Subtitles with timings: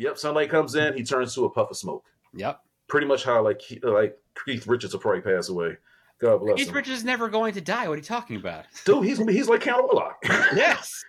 [0.00, 2.06] Yep, sunlight comes in, he turns to a puff of smoke.
[2.32, 2.58] Yep.
[2.88, 5.76] Pretty much how like he- like Keith Richards will probably pass away.
[6.18, 6.74] God bless Keith him.
[6.74, 7.86] Richards is never going to die.
[7.86, 8.64] What are you talking about?
[8.86, 10.14] Dude, he's he's like Count Orlok.
[10.56, 11.04] yes.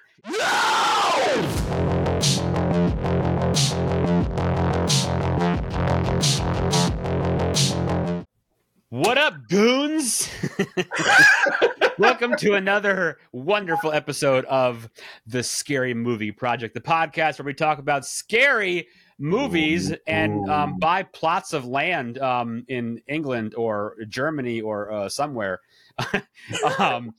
[8.89, 10.29] What up, goons?
[12.02, 14.90] Welcome to another wonderful episode of
[15.28, 18.88] the Scary Movie Project, the podcast where we talk about scary
[19.20, 25.60] movies and um, buy plots of land um, in England or Germany or uh, somewhere.
[26.80, 27.14] um,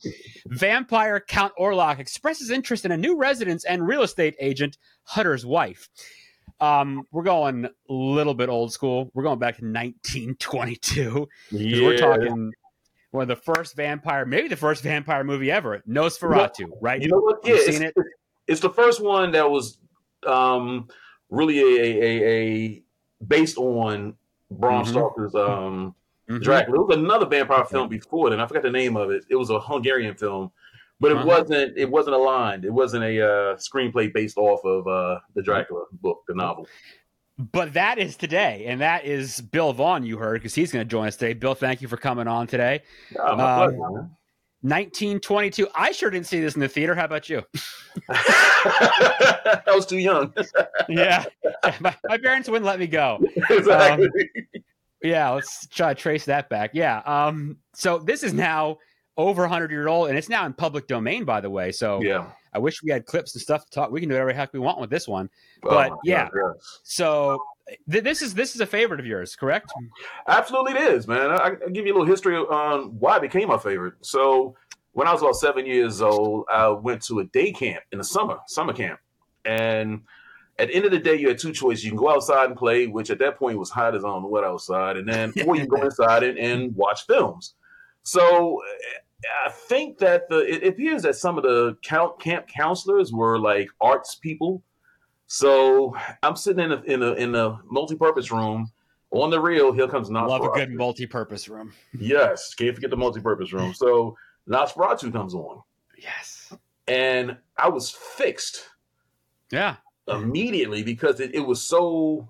[0.47, 5.87] vampire Count Orlok expresses interest in a new residence and real estate agent, Hutter's wife.
[6.59, 9.09] Um, we're going a little bit old school.
[9.13, 11.09] We're going back to 1922.
[11.09, 12.51] 'Cause We're talking
[13.13, 16.99] one of the first vampire, maybe the first vampire movie ever, Nosferatu, right?
[16.99, 17.39] You know what?
[17.45, 17.93] Yeah, seen it?
[18.47, 19.77] it's the first one that was
[20.25, 20.87] um,
[21.29, 22.83] really a, a, a,
[23.27, 24.15] based on
[24.49, 24.87] Bram Mhm.
[24.87, 25.93] Stoker's um,
[26.27, 26.41] Mhm.
[26.41, 26.81] Dracula.
[26.81, 28.39] It was another vampire film before then.
[28.39, 29.25] I forgot the name of it.
[29.29, 30.51] It was a Hungarian film,
[30.99, 31.27] but it Uh-huh.
[31.27, 31.77] wasn't.
[31.77, 32.65] It wasn't aligned.
[32.65, 36.67] It wasn't a uh, screenplay based off of uh, the Dracula book, the novel.
[37.37, 40.03] But that is today, and that is Bill Vaughan.
[40.05, 41.33] You heard because he's going to join us today.
[41.33, 42.83] Bill, thank you for coming on today.
[43.15, 44.09] My Um, pleasure,
[44.61, 45.67] 1922.
[45.73, 46.93] I sure didn't see this in the theater.
[46.95, 47.41] How about you?
[48.09, 50.33] I was too young.
[50.87, 51.25] yeah,
[51.79, 53.19] my, my parents wouldn't let me go.
[53.49, 54.09] exactly.
[55.01, 56.71] Yeah, let's try to trace that back.
[56.73, 57.01] Yeah.
[57.05, 57.57] Um.
[57.73, 58.77] So this is now
[59.17, 61.71] over 100 year old, and it's now in public domain, by the way.
[61.71, 62.27] So yeah.
[62.53, 63.91] I wish we had clips and stuff to talk.
[63.91, 65.29] We can do whatever the heck we want with this one.
[65.63, 66.29] Oh, But, my yeah.
[66.29, 66.79] God, yes.
[66.83, 67.39] So
[67.89, 69.71] th- this is this is a favorite of yours, correct?
[70.27, 71.31] Absolutely, it is, man.
[71.31, 73.95] I, I'll give you a little history on why it became my favorite.
[74.01, 74.55] So,
[74.91, 78.03] when I was about seven years old, I went to a day camp in the
[78.03, 78.99] summer, summer camp,
[79.45, 80.01] and
[80.59, 82.55] at the end of the day, you had two choices: you can go outside and
[82.55, 85.33] play, which at that point was hot as I don't know what outside, and then
[85.47, 87.55] or you can go inside and, and watch films.
[88.03, 88.61] So,
[89.45, 94.15] I think that the it appears that some of the camp counselors were like arts
[94.15, 94.63] people.
[95.27, 98.71] So I'm sitting in a in a in a multi-purpose room
[99.11, 99.71] on the real.
[99.71, 100.27] Here comes Nosferatu.
[100.29, 101.73] Love a good multi-purpose room.
[101.97, 103.73] Yes, can't forget the multi-purpose room.
[103.73, 104.15] So
[104.49, 105.61] Nosferatu comes on,
[105.97, 106.51] Yes.
[106.87, 108.67] and I was fixed
[109.51, 109.77] Yeah.
[110.07, 112.27] immediately because it, it was so.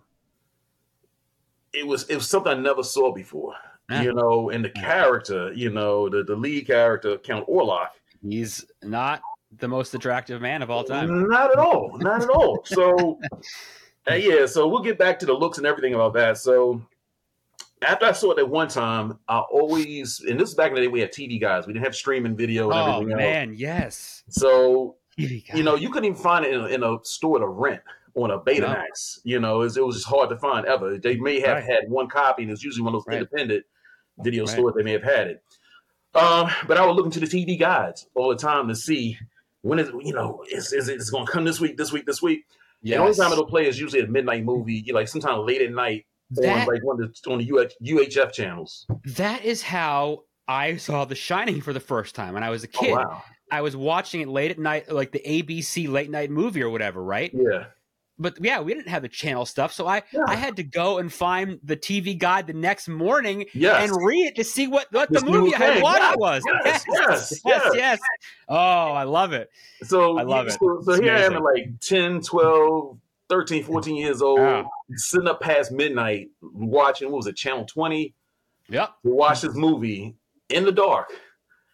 [1.74, 3.56] It was it was something I never saw before,
[3.90, 4.02] Yeah.
[4.04, 7.90] you know, and the character, you know, the the lead character Count Orlok,
[8.22, 9.22] He's not
[9.60, 11.28] the most attractive man of all time.
[11.28, 12.64] not at all, not at all.
[12.66, 13.20] So,
[14.10, 16.38] uh, yeah, so we'll get back to the looks and everything about that.
[16.38, 16.82] So,
[17.82, 20.82] after I saw it at one time, I always, and this is back in the
[20.82, 21.68] day, we had TV guys.
[21.68, 23.20] We didn't have streaming video and Oh everything else.
[23.22, 24.24] man, yes.
[24.30, 27.82] So, you know, you couldn't even find it in a, in a store to rent
[28.16, 29.20] on a Betamax.
[29.26, 30.98] You know, it was, it was just hard to find ever.
[30.98, 31.64] They may have Right.
[31.64, 33.18] had one copy, and it's usually one of those Right.
[33.22, 33.66] independent
[34.22, 34.54] video Right.
[34.54, 34.74] stores.
[34.78, 35.44] They may have had it.
[36.16, 39.18] Um, but I would look into the TV guides all the time to see
[39.62, 42.22] when is you know is is it going to come this week, this week, this
[42.22, 42.46] week.
[42.84, 46.06] The only time it'll play is usually a midnight movie, like sometime late at night
[46.32, 48.86] that, on like one of the, on the UH, UHF channels.
[49.06, 52.68] that is how I saw The Shining for the first time when I was a
[52.76, 52.92] Oh kid.
[52.92, 56.70] wow, I was watching it late at night, like the ABC late night movie or
[56.70, 57.32] whatever, right?
[57.34, 57.68] yeah,
[58.24, 60.22] But yeah, we didn't have the channel stuff, so I Yeah.
[60.28, 64.28] I had to go and find the TV guide the next morning yes, and read
[64.28, 66.44] it to see what what This the movie I had watched Yes, was.
[66.66, 68.00] yes, yes, yes, yes.
[68.48, 69.50] Oh, I love it.
[69.84, 70.54] So I love it.
[70.54, 72.98] So, here I am at like 10, 12,
[73.30, 78.16] 13, 14 years old, sitting up past midnight watching, what was it, Channel 20,
[78.70, 78.90] Yep.
[79.06, 80.16] to watch this movie
[80.48, 81.12] in the dark,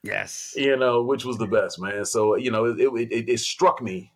[0.03, 0.53] Yes.
[0.55, 2.05] you know, which was the best, man.
[2.05, 4.11] So, you know, it, it, it, it struck me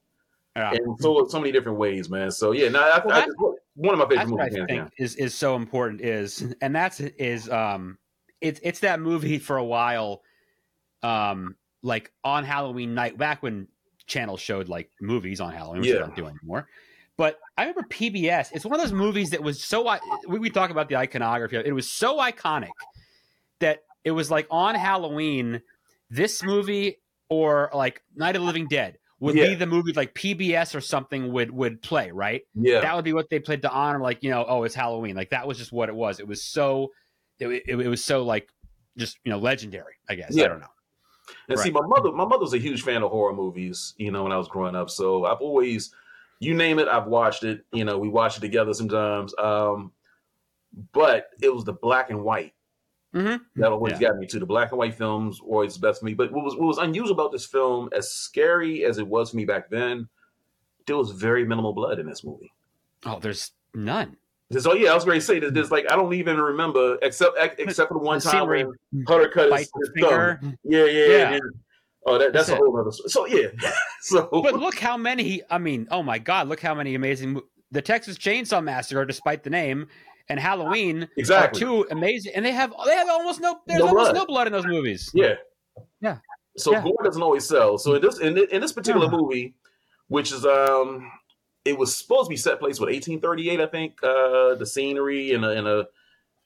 [0.55, 0.73] Yeah.
[0.73, 2.29] in so, so many different ways, man.
[2.31, 3.29] So, yeah, no, I, Well, I, that's-
[3.75, 6.75] one of my favorite That's what I movies, think is is so important is, and
[6.75, 7.97] that's is um,
[8.39, 10.21] it's it's that movie for a while,
[11.01, 13.67] um, like on Halloween night back when
[14.05, 16.01] channels showed like movies on Halloween, which they Yeah.
[16.01, 16.67] don't do anymore.
[17.17, 18.49] But I remember PBS.
[18.53, 19.97] It's one of those movies that was so.
[20.27, 21.57] We, we talk about the iconography.
[21.57, 22.69] It was so iconic
[23.59, 25.63] that it was like on Halloween.
[26.11, 26.99] This movie
[27.29, 31.31] or like Night of the Living Dead would be the movie like PBS or something
[31.31, 32.81] would would play right Yeah.
[32.81, 35.29] that would be what they played to honor like you know oh it's halloween like
[35.31, 36.91] that was just what it was it was so
[37.39, 38.49] it, it, it was so like
[38.97, 40.45] just you know legendary i guess yeah.
[40.45, 40.67] i don't know
[41.47, 43.93] And see, my mother, my mother was a huge fan of horror movies.
[43.97, 45.93] You know, when I was growing up, so I've always,
[46.39, 47.65] you name it, I've watched it.
[47.71, 49.33] You know, we watch it together sometimes.
[49.37, 49.93] Um,
[50.91, 52.53] but it was the black and white
[53.13, 53.41] Mhm.
[53.57, 55.39] that always got me to the black and white films.
[55.39, 56.13] Always the best for me.
[56.13, 59.37] But what was what was unusual about this film, as scary as it was for
[59.37, 60.07] me back then,
[60.87, 62.51] there was very minimal blood in this movie.
[63.05, 64.17] Oh, there's none.
[64.49, 66.97] There's, oh yeah, I was going to say that there's like I don't even remember
[67.01, 68.67] except except for the one The time where
[69.07, 70.39] Hunter cut his, his finger.
[70.41, 70.57] thumb.
[70.63, 71.31] Yeah, yeah, Yeah.
[71.33, 71.39] yeah.
[72.05, 72.91] Oh, that, that's That's a whole other.
[72.91, 73.47] So yeah,
[74.01, 75.41] so But look how many.
[75.49, 76.49] I mean, oh my God!
[76.49, 77.41] Look how many amazing.
[77.71, 79.87] The Texas Chainsaw Massacre, despite the name,
[80.29, 81.61] and Halloween exactly.
[81.61, 83.59] are two amazing, and they have they have almost no.
[83.67, 84.15] There's No almost blood.
[84.15, 85.09] no blood in those movies.
[85.13, 85.35] Yeah.
[86.01, 86.17] Yeah.
[86.57, 86.81] So Yeah.
[86.83, 87.77] gore doesn't always sell.
[87.77, 89.17] So in this in, in this particular Yeah.
[89.17, 89.55] movie,
[90.07, 91.11] which is um,
[91.65, 93.93] it was supposed to be set place with 1838, I think.
[94.03, 95.83] Uh, the scenery in a in a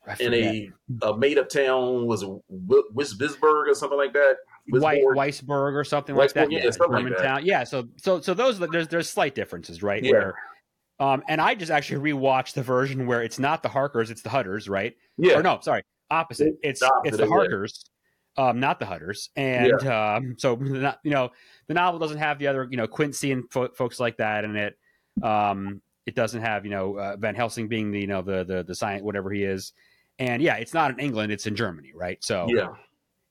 [0.08, 0.72] I in a,
[1.02, 4.38] a made up town was Wisbisburg or something like that.
[4.70, 6.52] White, Weisberg or something like that.
[6.52, 7.10] Yeah, Yeah, something like that.
[7.18, 7.46] Germantown.
[7.46, 7.64] Yeah.
[7.64, 10.04] So so so those there's there's slight differences, right?
[10.04, 10.12] Yeah.
[10.14, 10.36] Where,
[11.00, 14.30] um, and I just actually rewatched the version where it's not the Harkers, it's the
[14.30, 14.96] Hutters, right?
[15.18, 15.40] Yeah.
[15.40, 16.56] Or no, sorry, opposite.
[16.64, 17.28] It's The it's the.
[17.28, 17.86] Harkers,
[18.38, 19.30] um, not the Hutters.
[19.36, 21.32] And um, so not, you know
[21.68, 24.56] the novel doesn't have the other you know Quincy and fo- folks like that in
[24.56, 24.78] it.
[25.22, 28.64] Um, it doesn't have you know uh, Van Helsing being the you know the the
[28.64, 29.74] the science whatever he is.
[30.20, 32.24] And yeah, it's not in England; it's in Germany, right?
[32.24, 32.70] So Yeah.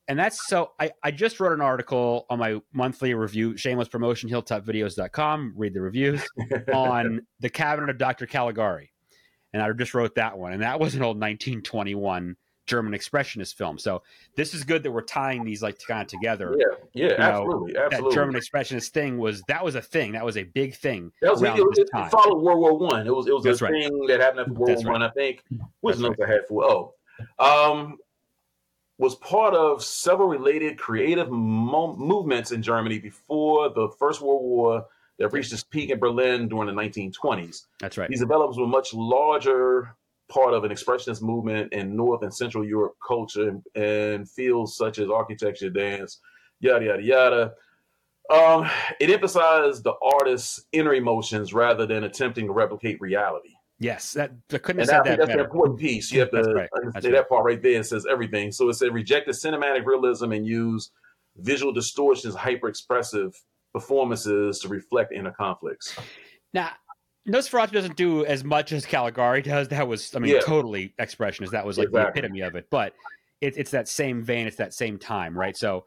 [0.08, 4.28] And that's so I, I just wrote an article on my monthly review shameless promotion
[4.28, 6.26] hilltopvideos.com read the reviews
[6.72, 8.92] on the cabinet of dr caligari
[9.52, 12.36] and i just wrote that one and that was an old 1921
[12.66, 14.02] german expressionist film so
[14.34, 17.08] this is good that we're tying these like kind of together Yeah.
[17.10, 17.16] Yeah.
[17.16, 17.72] know, Absolutely.
[17.74, 18.14] that Absolutely.
[18.14, 21.42] german expressionist thing was that was a thing that was a big thing That was
[21.42, 22.06] it, this it, time.
[22.08, 23.06] it followed World War One.
[23.06, 23.72] It was it was That's a right.
[23.84, 25.02] thing that happened after World War One.
[25.02, 25.44] I think.
[25.82, 26.64] That's the notes had for?
[26.64, 26.94] Oh,
[27.38, 27.96] um,
[28.98, 34.86] was part of several related creative mo- movements in Germany before the First World War
[35.18, 37.66] that reached its peak in Berlin during the 1920s.
[37.80, 39.94] that's right These developments were much larger
[40.28, 44.98] part of an expressionist movement in North and Central Europe culture and, and fields such
[44.98, 46.20] as architecture, dance,
[46.60, 47.52] yada yada yada.
[48.28, 53.55] Um, it emphasized the artist's inner emotions rather than attempting to replicate reality.
[53.78, 56.10] Yes that i couldn't And have I said think that that's the better important piece.
[56.10, 56.68] You have to That's right.
[56.72, 57.80] That's understand that part right there.
[57.80, 58.50] It says everything.
[58.52, 60.90] So it said rejected cinematic realism and use
[61.36, 63.34] visual distortions, hyper expressive
[63.74, 65.94] performances to reflect inner conflicts.
[66.54, 66.70] Now,
[67.28, 69.68] Nosferatu doesn't do as much as Caligari does.
[69.68, 70.40] That was, I mean, Yeah.
[70.40, 71.50] totally expressionist.
[71.50, 72.12] That was like Exactly.
[72.22, 72.68] the epitome of it.
[72.70, 72.94] But
[73.42, 74.46] it, it's that same vein.
[74.46, 75.56] It's that same time, right?
[75.56, 75.84] So,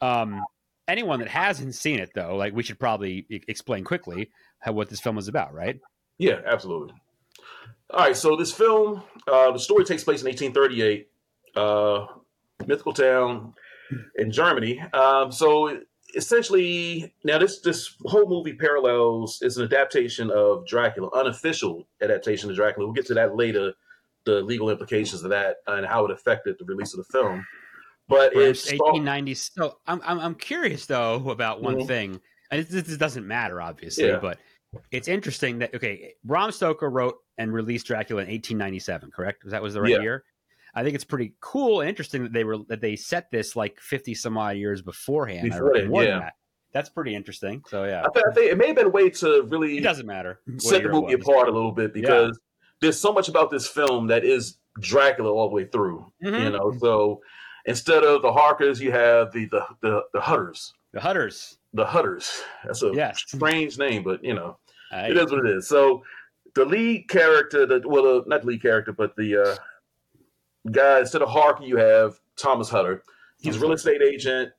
[0.00, 0.44] um,
[0.88, 4.98] anyone that hasn't seen it, though, like we should probably explain quickly how, what this
[4.98, 5.78] film is about, right?
[6.18, 6.94] Yeah, absolutely.
[7.90, 11.08] All right, so this film, uh, the story takes place in 1838,
[11.56, 12.06] uh,
[12.66, 13.54] mythical town
[14.16, 14.78] in Germany.
[14.92, 15.80] Um, so
[16.14, 22.56] essentially, now this this whole movie parallels is an adaptation of Dracula, unofficial adaptation of
[22.56, 22.86] Dracula.
[22.86, 23.72] We'll get to that later,
[24.24, 27.46] the legal implications of that and how it affected the release of the film.
[28.08, 29.34] But It's it's 1890.
[29.34, 31.86] So I'm, I'm, I'm curious, though, about one Mhm.
[31.86, 32.20] thing.
[32.50, 34.18] And this, this doesn't matter, obviously, Yeah.
[34.18, 34.38] but
[34.90, 39.42] it's interesting that, okay, Bram Stoker wrote and released Dracula in 1897, correct?
[39.46, 40.00] That was the right Yeah.
[40.00, 40.24] year?
[40.74, 43.80] I think it's pretty cool and interesting that they were that they set this like
[43.80, 45.46] 50 some odd years beforehand.
[45.46, 46.18] I Before reckon then, more than yeah.
[46.20, 46.32] that.
[46.72, 47.62] That's pretty interesting.
[47.68, 48.04] So, yeah.
[48.04, 50.40] I, th- I think it may have been a way to really It doesn't matter.
[50.58, 52.38] set the movie apart a little bit because
[52.80, 56.12] there's so much about this film that is Dracula all the way through.
[56.22, 56.42] Mhm.
[56.44, 57.22] You know, so
[57.64, 60.74] instead of the Harkers, you have the the the, the Hutters.
[60.92, 61.58] The Hutters.
[61.72, 62.42] The Hutters.
[62.64, 63.20] That's a Yes.
[63.26, 64.58] strange name, but you know,
[64.92, 65.66] I- it is what it is.
[65.66, 66.02] So
[66.58, 71.22] the lead character, the well, uh, not the lead character, but the uh, guy instead
[71.22, 73.02] of Harker, you have Thomas Hutter.
[73.40, 74.52] He's a real estate agent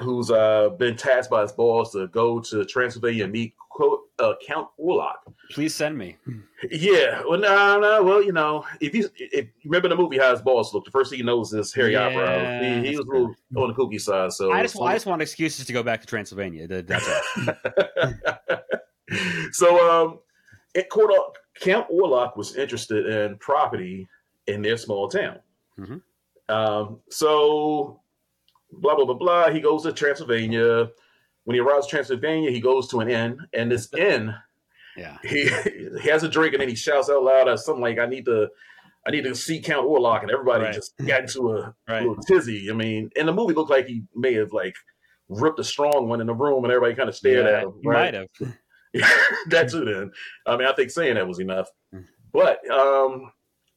[0.00, 4.32] who's uh, been tasked by his boss to go to Transylvania and meet quote, uh,
[4.44, 5.14] Count Orlok.
[5.50, 6.16] Please send me.
[6.70, 10.32] Yeah, well, no, no, well, you know, if you if you remember the movie How
[10.32, 12.80] His Boss Looked, the first thing he knows is Harry Yeah.
[12.82, 15.22] He, he was a little on the kooky side, so I just, I just want
[15.22, 16.66] excuses to go back to Transylvania.
[16.66, 17.54] That's all.
[19.52, 20.18] so um,
[20.74, 21.12] it, Court
[21.60, 24.08] Count Orlok was interested in property
[24.46, 25.38] in their small town.
[25.78, 26.02] Mhm.
[26.48, 28.00] Um, so
[28.72, 29.50] blah blah blah blah.
[29.50, 30.90] He goes to Transylvania.
[31.44, 34.34] When he arrives in Transylvania, he goes to an inn, and this inn
[34.96, 35.18] Yeah.
[35.24, 35.48] he,
[36.02, 38.24] he has a drink and then he shouts out loud uh, something like, "I need
[38.26, 38.48] to,
[39.06, 40.74] I need to see Count Orlok," and everybody Right.
[40.74, 42.02] just got into a Right.
[42.06, 42.70] little tizzy.
[42.70, 44.74] I mean, in the movie, it looked like he may have like
[45.28, 47.72] ripped a strong one in the room, and everybody kind of stared Yeah, at him.
[47.82, 48.28] you might have.
[49.48, 49.84] That too.
[49.84, 50.12] Then,
[50.46, 51.68] I mean, I think saying that was enough.
[51.94, 52.04] Mm.
[52.32, 53.32] But um,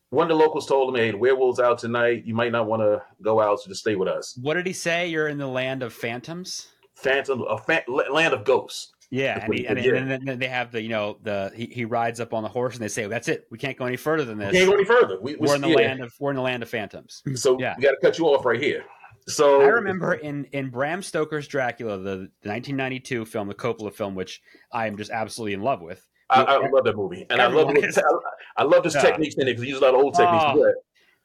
[0.10, 2.24] one of the locals told him, "Hey, the werewolves out tonight.
[2.26, 4.74] You might not want to go out, so just stay with us." What did he
[4.74, 5.08] say?
[5.08, 6.68] You're in the land of phantoms.
[6.96, 8.94] Phantom, a fa- land of ghosts.
[9.12, 11.52] Yeah, and, what he, he and, then- and then they have the you know the
[11.56, 13.86] he, he rides up on the horse and they say that's it we can't go
[13.86, 15.20] any further than We this can't go any further.
[15.22, 15.76] We, we, we're in the yeah.
[15.76, 17.22] land of we're in the land of phantoms.
[17.36, 17.76] So Yeah.
[17.78, 18.84] we got to cut you off right here.
[19.28, 22.04] So I remember in in Bram Stoker's Dracula, the,
[22.44, 24.42] the 1992 film, the Coppola film, which
[24.72, 26.06] I am just absolutely in love with.
[26.30, 28.00] I, I love that movie, and I love is-
[28.58, 29.02] I love his Yeah.
[29.02, 30.44] techniques in it because he used a lot of old techniques.
[30.48, 30.74] Oh.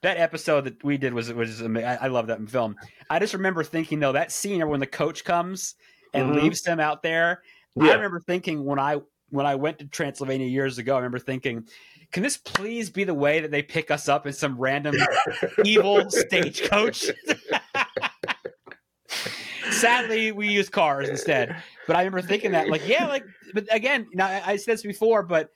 [0.03, 2.77] that episode that we did was was I, I love that film.
[3.11, 5.75] I just remember thinking though that scene when the coach comes
[6.15, 6.43] and Mhm.
[6.43, 7.43] leaves them out there.
[7.81, 8.97] I remember thinking when I
[9.29, 10.95] when I went to Transylvania years ago.
[10.95, 11.67] I remember thinking,
[12.13, 14.97] can this please be the way that they pick us up in some random
[15.65, 17.11] evil stagecoach?
[19.73, 21.57] Sadly, we use cars instead.
[21.87, 23.25] But I remember thinking that, like, yeah, like,
[23.55, 25.51] but again, you know, I, I said this before, but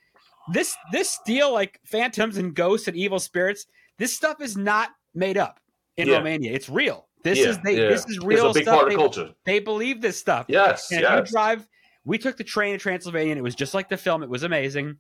[0.53, 3.67] this this deal, like phantoms and ghosts and evil spirits,
[3.99, 5.61] this stuff is not made up
[5.97, 6.17] in Yeah.
[6.17, 6.53] Romania.
[6.53, 7.07] It's real.
[7.23, 7.89] This Yeah, is they, yeah.
[7.89, 8.77] this is real it's a big stuff.
[8.79, 9.31] part They, of culture.
[9.45, 10.47] they believe this stuff.
[10.49, 11.27] Yes, And yes.
[11.29, 11.67] you drive,
[12.05, 14.23] we took the train to Transylvania, and it was just like the film.
[14.23, 14.97] It was amazing.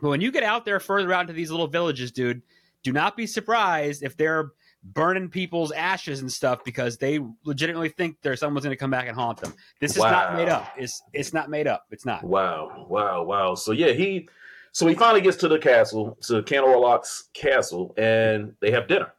[0.00, 2.42] But when you get out there further out into these little villages, dude,
[2.84, 4.50] do not be surprised if they're
[4.82, 9.08] burning people's ashes and stuff because they legitimately think there's someone's going to come back
[9.08, 9.52] and haunt them.
[9.80, 10.68] This is not made up.
[10.76, 11.86] It's it's not made up.
[11.90, 12.24] It's not.
[12.24, 13.54] Wow, wow, wow.
[13.54, 14.28] So yeah, he
[14.72, 19.12] so he finally gets to the castle, to Count Orlok's castle, and they have dinner.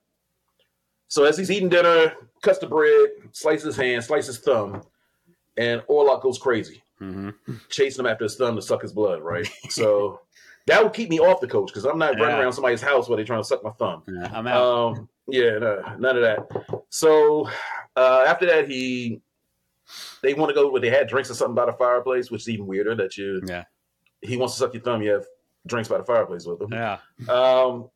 [1.09, 4.83] So as he's eating dinner, cuts the bread, slices his hand, slices his thumb,
[5.57, 7.29] and Orlok goes crazy, hmm
[7.69, 9.49] chasing him after his thumb to suck his blood, right?
[9.69, 10.21] so
[10.67, 13.15] that would keep me off the coach because I'm not running around somebody's house while
[13.15, 14.03] they're trying to suck my thumb.
[14.31, 14.95] I'm out.
[14.95, 16.83] Um, yeah, no, none of that.
[16.89, 17.47] So
[17.95, 19.21] uh, after that, he
[20.21, 22.49] they want to go where they had drinks or something by the fireplace, which is
[22.49, 22.95] even weirder.
[22.95, 23.63] That you yeah,
[24.21, 25.25] he wants to suck your thumb, you have
[25.65, 26.71] drinks by the fireplace with him.
[26.73, 26.97] yeah.
[27.29, 27.89] Um,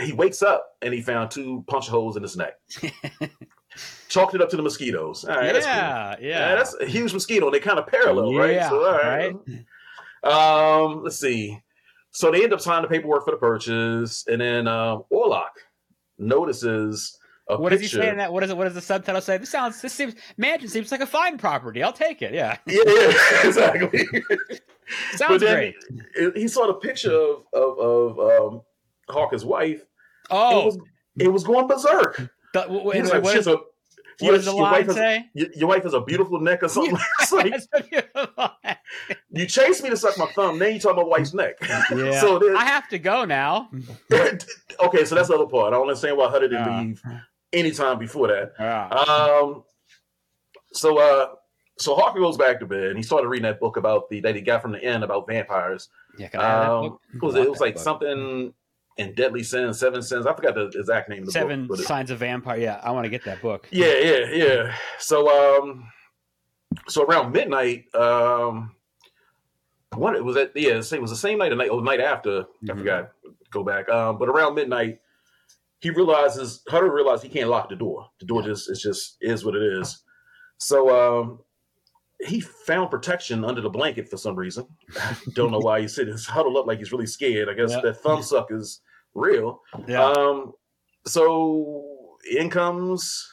[0.00, 2.54] he wakes up and he found two punch holes in his neck.
[4.08, 5.24] Chalked it up to the mosquitoes.
[5.24, 5.74] All right, that's cool.
[5.74, 6.54] yeah, Yeah, yeah.
[6.54, 7.46] that's a huge mosquito.
[7.46, 8.52] and They kind of parallel, right?
[8.54, 9.34] Yeah, So, all right.
[10.22, 11.60] Um, let's see.
[12.10, 15.48] So they end up signing the paperwork for the purchase, and then um, Orlok
[16.18, 17.18] notices
[17.48, 18.00] a What does he picture.
[18.02, 18.32] say in that?
[18.32, 18.56] What is it?
[18.56, 19.36] What does the subtitle say?
[19.38, 19.80] This sounds.
[19.82, 20.14] This seems.
[20.38, 21.82] Mansion seems like a fine property.
[21.82, 22.32] I'll take it.
[22.32, 23.12] Yeah, Yeah, yeah,
[23.44, 24.08] exactly.
[25.16, 25.74] sounds great.
[26.34, 28.18] he saw the picture of of, of
[28.54, 28.62] um,
[29.08, 29.84] Hawker's wife.
[30.30, 30.78] Oh, It was
[31.18, 32.16] it was going berserk.
[32.54, 33.58] the, w- He was like, what, a-
[34.20, 35.26] what does the your, wife line has, say?
[35.34, 36.96] your, your wife has a beautiful neck or something.
[37.32, 37.54] like
[39.34, 39.66] That's a beautiful line.
[39.66, 41.54] you chased me to suck my thumb, then you talk about wife's neck.
[41.62, 41.82] Yeah.
[42.20, 43.68] so then, I have to go now.
[44.12, 45.68] okay, so that's the other part.
[45.72, 46.80] I don't understand why Hutter didn't Yeah.
[46.80, 47.02] leave
[47.52, 48.52] anytime before that.
[48.58, 48.88] Yeah.
[48.88, 49.64] Um,
[50.72, 51.28] so uh,
[51.78, 54.34] so Hawker goes back to bed and he started reading that book about the that
[54.34, 55.88] he got from the inn about vampires.
[56.18, 57.00] Yeah, can I have that Um, book?
[57.22, 57.42] was it?
[57.42, 57.82] It was like book.
[57.84, 58.54] something
[58.96, 60.26] in Deadly Sins, Seven Sins.
[60.26, 61.76] I forgot the exact name of the Seven book.
[61.78, 62.58] but it- Signs of Vampire.
[62.58, 63.68] Yeah, I want to get that book.
[63.72, 64.74] yeah, yeah, yeah.
[64.98, 65.90] So um,
[66.88, 68.74] so around midnight, um,
[69.96, 70.52] what it was that?
[70.54, 72.40] Yeah, it was the same night, the night, or the night after.
[72.62, 72.78] I Mhm.
[72.78, 73.10] forgot.
[73.50, 73.88] Go back.
[73.88, 75.00] Um, but around midnight,
[75.80, 78.08] he realizes Hutter realized he can't lock the door.
[78.20, 80.02] The door just it's just is what it is.
[80.58, 80.88] So
[81.20, 81.40] um,
[82.20, 84.66] he found protection under the blanket for some reason.
[85.34, 87.48] Don't know why he's sitting huddled up like he's really scared.
[87.48, 87.80] I guess Yeah.
[87.82, 88.80] that thumb suck is
[89.14, 89.60] real.
[89.86, 90.10] Yeah.
[90.10, 90.52] Um,
[91.06, 93.30] so in comes,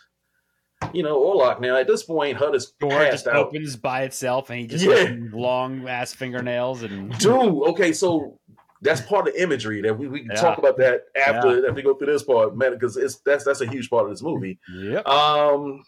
[0.94, 1.60] you know, Orlok.
[1.62, 3.48] Now at this point, Hud is Door just out.
[3.48, 4.96] opens by itself, and he just Yeah.
[4.96, 7.34] has long ass fingernails and Dude,
[7.70, 8.40] okay, so
[8.82, 10.42] that's part of the imagery that we, we can Yeah.
[10.42, 13.62] talk about that after after we go through this part, man, because it's that's that's
[13.62, 14.60] a huge part of this movie.
[14.74, 15.08] yep.
[15.08, 15.84] Um,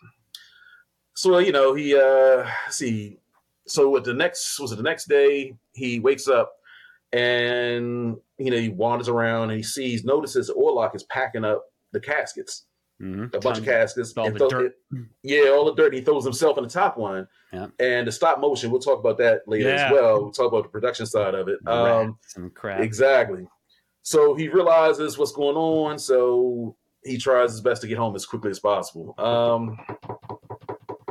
[1.15, 3.17] so you know he uh see,
[3.67, 6.53] so at the next was it the next day he wakes up
[7.11, 11.99] and you know he wanders around and he sees notices Orlok is packing up the
[11.99, 12.65] caskets.
[13.01, 13.33] Mhm.
[13.33, 14.15] a bunch of caskets.
[14.17, 14.77] all and the throw- dirt.
[15.23, 15.93] yeah, all the dirt.
[15.93, 17.27] He throws himself in the top one.
[17.51, 17.67] Yeah.
[17.79, 19.85] And the stop motion, we'll talk about that later Yeah.
[19.87, 20.21] as well.
[20.23, 21.59] We'll talk about the production side of it.
[21.67, 22.17] Um,
[22.53, 22.81] crap.
[22.81, 23.47] exactly.
[24.03, 25.97] So he realizes what's going on.
[25.99, 29.13] So he tries his best to get home as quickly as possible.
[29.17, 29.77] Um,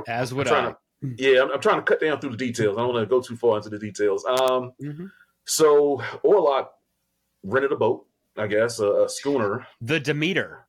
[0.07, 0.71] As would I.
[0.73, 0.77] to,
[1.19, 2.77] yeah, I'm, I'm trying to cut down through the details.
[2.77, 4.25] I don't want to go too far into the details.
[4.25, 5.11] Um, Mhm.
[5.45, 6.69] so Orlok
[7.45, 9.67] rented a boat, I guess, a, a schooner.
[9.81, 10.62] The Demeter.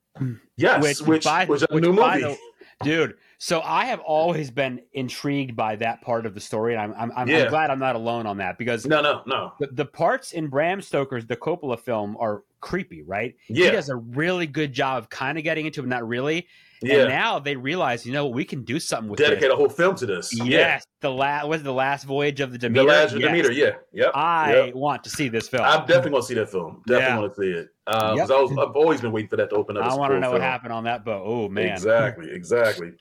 [0.58, 2.22] Yes, which, by- which, is a which new movie.
[2.22, 2.38] the-
[2.84, 3.16] dude.
[3.40, 7.12] So I have always been intrigued by that part of the story, and I'm I'm,
[7.16, 7.44] I'm, Yeah.
[7.44, 9.54] I'm glad I'm not alone on that because no, no, no.
[9.60, 13.36] the, the parts in Bram Stoker's the Coppola film are creepy, right?
[13.50, 16.08] Yeah, He does a really good job of kind of getting into it, but not
[16.08, 16.48] really.
[16.84, 16.96] Yeah.
[17.00, 19.52] And now they realize, you know, we can do something with Dedicate this.
[19.54, 20.34] a whole film to this.
[20.36, 20.44] Yeah.
[20.46, 22.86] Yes, the last was the last voyage of the The Demeter.
[22.86, 23.28] Last of Yes.
[23.30, 23.72] Demeter, yeah.
[23.94, 24.12] Yep.
[24.16, 24.76] I yep.
[24.76, 25.64] want to see this film.
[25.64, 26.82] I'm definitely going to see that film.
[26.88, 27.20] Definitely Yeah.
[27.20, 27.68] want to see it.
[27.86, 28.30] Because Yep.
[28.30, 29.86] I was, I've always been waiting for that to open up.
[29.86, 31.24] I want to know what happened on that boat.
[31.26, 32.92] Oh man, Exactly, exactly.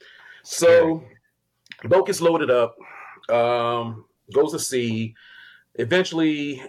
[0.45, 1.05] So,
[1.85, 2.75] boat gets loaded up,
[3.31, 5.15] um, goes to sea.
[5.77, 6.63] Eventually,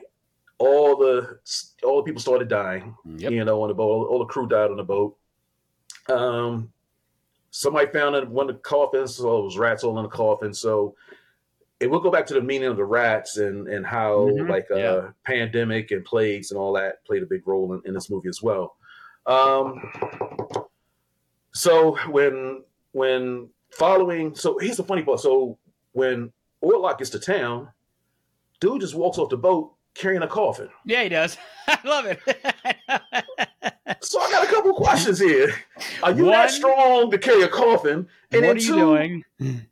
[0.60, 1.40] all the
[1.84, 2.96] all the people started dying.
[3.18, 3.32] Yep.
[3.32, 5.18] You know, on the boat, all the crew died on the boat.
[6.08, 6.72] Um,
[7.56, 9.16] somebody found it one of the coffins.
[9.16, 10.54] So it was rats all in the coffin.
[10.54, 10.96] So
[11.80, 14.68] and we'll go back to the meaning of the rats and and how Mhm, like
[14.72, 15.08] uh yeah.
[15.26, 18.42] pandemic and plagues and all that played a big role in, in this movie as
[18.42, 18.76] well.
[19.28, 19.92] Um,
[21.54, 25.20] so when when following, so here's the funny part.
[25.20, 25.58] So
[25.92, 26.32] when
[26.64, 27.70] Orlok gets to town,
[28.60, 30.70] dude just walks off the boat carrying a coffin.
[30.86, 31.38] Yeah, he does.
[31.68, 32.20] I love it.
[34.02, 35.54] So I got a couple questions here.
[36.04, 38.08] Are you One- that strong to carry a coffin?
[38.30, 39.26] what And are then you two, doing?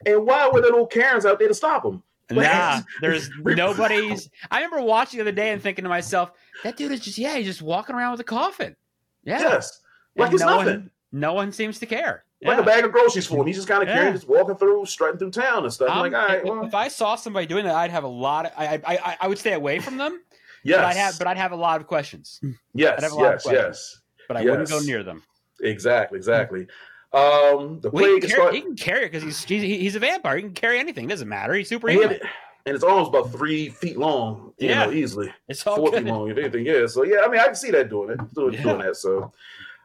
[0.06, 2.04] and why were there no Karens out there to stop him?
[2.30, 4.30] Nah, there's nobody's.
[4.50, 6.32] I remember watching the other day and thinking to myself,
[6.64, 8.76] that dude is just yeah, he's just walking around with a coffin.
[9.24, 9.82] Yeah, Yes,
[10.16, 10.68] like And it's no nothing.
[10.80, 12.24] One, no one seems to care.
[12.44, 12.62] like Yeah.
[12.64, 13.48] a bag of groceries for him.
[13.48, 13.96] He's just kind of Yeah.
[13.96, 15.90] carrying, just walking through, strutting through town and stuff.
[15.92, 18.04] I'm Um, like, all right, if, well, if I saw somebody doing that, I'd have
[18.04, 18.46] a lot.
[18.48, 20.22] Of, I, I I I would stay away from them.
[20.64, 22.40] yes, But I'd have but I'd have a lot of questions.
[22.44, 23.66] I'd yes, have a lot of yes, questions.
[23.68, 24.01] yes,
[24.34, 25.24] But I wouldn't go near them.
[25.62, 26.68] exactly, exactly.
[27.14, 29.44] Um, the Well, he, plague can is carry, start, he can carry it because he's,
[29.44, 30.38] he's he's a vampire.
[30.38, 31.06] He can carry anything.
[31.06, 31.54] It doesn't matter.
[31.54, 32.12] He's and, superhuman.
[32.12, 32.22] it-
[32.68, 34.54] and it's almost about three feet long.
[34.60, 34.86] You Yeah.
[34.86, 36.04] know, easily It's all four good.
[36.04, 36.64] feet long, if anything.
[36.66, 38.62] Yeah, so yeah, I mean, I can see that doing it, doing, Yeah.
[38.64, 38.96] doing that.
[38.98, 39.34] So,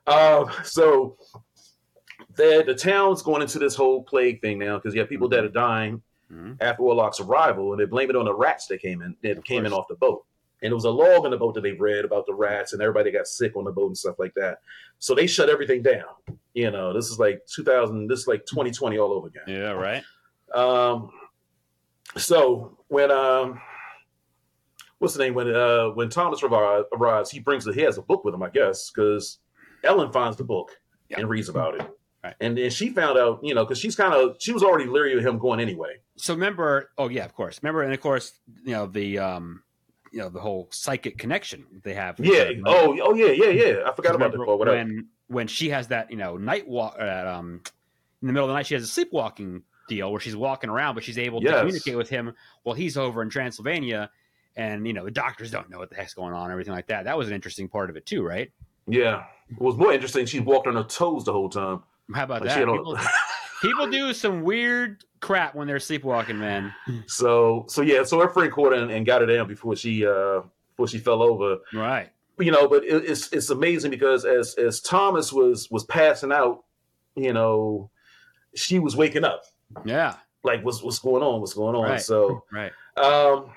[0.07, 1.17] um, so
[2.37, 5.43] the the town's going into this whole plague thing now because you have people that
[5.45, 6.59] are dying Mhm.
[6.61, 9.45] after Orlok's arrival, and they blame it on the rats that came in that Of
[9.45, 10.25] came in off the boat.
[10.63, 12.81] And it was a log on the boat that they read about the rats and
[12.81, 14.59] everybody got sick on the boat and stuff like that.
[14.99, 16.05] So they shut everything down.
[16.55, 19.43] You know, this is like 2000, this is like 2020 all over again.
[19.47, 20.03] Yeah, right.
[20.55, 21.11] Um,
[22.17, 23.61] so when um,
[24.99, 28.25] what's the name when uh when Thomas arrives, he brings the he has a book
[28.25, 29.39] with him, I guess, because
[29.85, 30.71] Ellen finds the book
[31.09, 31.21] Yeah.
[31.21, 31.87] and reads about it.
[32.25, 32.35] Right.
[32.41, 35.17] And then she found out, you know, because she's kind of she was already leery
[35.17, 35.97] of him going anyway.
[36.17, 37.61] So remember, oh yeah, of course.
[37.63, 38.33] Remember, and of course,
[38.65, 39.63] you know the um,
[40.17, 42.19] you know the whole psychic connection they have.
[42.19, 42.45] Yeah.
[42.45, 42.97] the- Oh.
[43.03, 43.15] Oh.
[43.15, 43.33] Yeah.
[43.33, 43.51] Yeah.
[43.51, 43.75] Yeah.
[43.87, 44.59] I forgot about the part.
[44.61, 47.61] When when she has that you know night walk uh, um
[48.23, 50.95] in the middle of the night she has a sleepwalking deal where she's walking around
[50.95, 52.33] but she's able to communicate with him
[52.63, 54.11] while he's over in Transylvania
[54.57, 56.87] and you know the doctors don't know what the heck's going on and everything like
[56.87, 58.51] that that was an interesting part of it too right
[58.89, 59.25] Yeah.
[59.59, 61.83] What was more interesting, she walked on her toes the whole time.
[62.15, 63.05] how about Like, that she had people, on-
[63.63, 66.73] people do some weird crap when they're sleepwalking man
[67.07, 68.05] so so yeah.
[68.05, 70.99] So her friend caught her and, and got her down before she uh before she
[70.99, 71.59] fell over.
[71.73, 76.33] right you know, but it, it's it's amazing because as as Thomas was was passing
[76.33, 76.65] out,
[77.15, 77.91] you know,
[78.55, 79.45] she was waking up.
[79.85, 81.41] yeah Like, what's what's going on?
[81.41, 81.91] What's going on?
[81.91, 82.01] Right.
[82.01, 83.51] So, right um,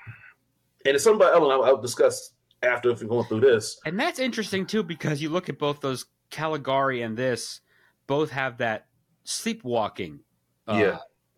[0.85, 2.31] and it's something about Ellen I'll, I'll discuss
[2.63, 3.79] after if we're going through this.
[3.85, 7.61] and that's interesting too because you look at both those Caligari and this
[8.07, 8.87] both have that
[9.29, 10.19] sleepwalking
[10.67, 10.97] uh, Yeah.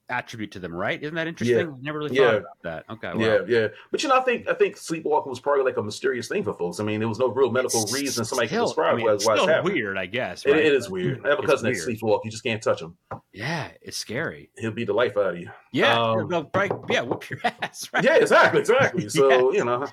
[0.10, 1.02] attribute to them, right?
[1.02, 1.78] Isn't that interesting?
[1.82, 2.32] Never really Yeah.
[2.32, 2.86] thought about that.
[2.90, 3.68] Okay, well, Yeah, yeah.
[3.92, 6.54] But you know, I think I think sleepwalking was probably like a mysterious thing for
[6.54, 6.80] folks.
[6.82, 9.06] I mean, there was no real medical it's reason somebody still- could describe I mean,
[9.06, 9.74] why, it's why it's still happening.
[9.76, 10.46] weird, I guess.
[10.46, 11.26] It, it is weird.
[11.26, 12.22] I have a cousin that sleepwalk.
[12.26, 12.98] You just can't touch him.
[13.32, 14.50] Yeah, it's scary.
[14.58, 15.50] He'll beat the life out of you.
[15.72, 16.50] Yeah, Um, they'll
[16.90, 17.90] yeah, whoop your ass.
[17.94, 18.04] Right?
[18.04, 19.08] Yeah, exactly, exactly.
[19.08, 19.88] So you know,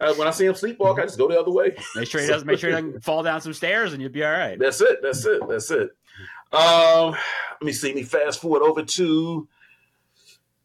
[0.00, 1.76] uh, when I see him sleepwalk, I just go the other way.
[1.94, 2.46] Make sure he doesn't.
[2.46, 4.58] Make sure he doesn't fall down some stairs, and you'll be all right.
[4.58, 5.00] That's it.
[5.02, 5.42] That's it.
[5.46, 5.90] That's it.
[6.52, 7.88] Um, let me see.
[7.88, 9.48] Let me fast forward over to.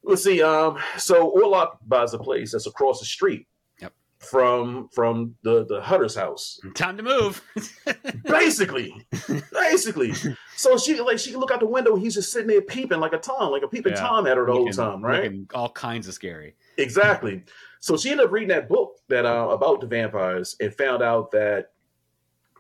[0.03, 0.41] Let's see.
[0.41, 3.47] Um, so Orlok buys a place that's across the street.
[3.81, 3.93] Yep.
[4.19, 7.41] From from the the Hutter's house, Time to move.
[8.23, 9.05] basically,
[9.51, 10.13] basically.
[10.55, 11.93] So she like she can look out the window.
[11.93, 13.99] and He's just sitting there peeping like a tom, like a peeping Yeah.
[14.01, 15.31] tom at her the whole time, right?
[15.53, 16.55] all kinds of scary.
[16.77, 17.43] Exactly.
[17.79, 21.31] So she ended up reading that book that uh, about the vampires and found out
[21.31, 21.71] that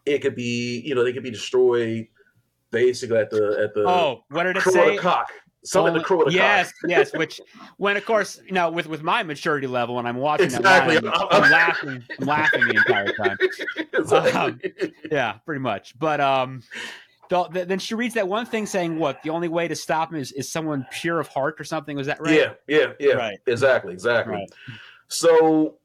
[0.05, 2.07] it could be, you know, they could be destroyed
[2.71, 4.97] basically at the at the Oh, what did it say?
[4.97, 5.31] cock.
[5.63, 7.11] Something Only- the crow of the yes, yes.
[7.13, 7.41] Which,
[7.77, 10.95] when of course, you know, with with my maturity level, when I'm watching Exactly.
[10.95, 13.37] that, line, I'm, I'm laughing, I'm laughing the entire time.
[13.93, 14.93] Exactly.
[15.11, 15.97] Yeah, pretty much.
[15.99, 16.63] But um,
[17.29, 20.19] the, then she reads that one thing saying, "What the only way to stop him
[20.19, 22.33] is is someone pure of heart or something." Was that right?
[22.33, 23.13] Yeah, yeah, yeah.
[23.13, 23.39] Right.
[23.47, 24.35] Exactly, exactly.
[24.35, 24.49] Right.
[25.09, 25.75] So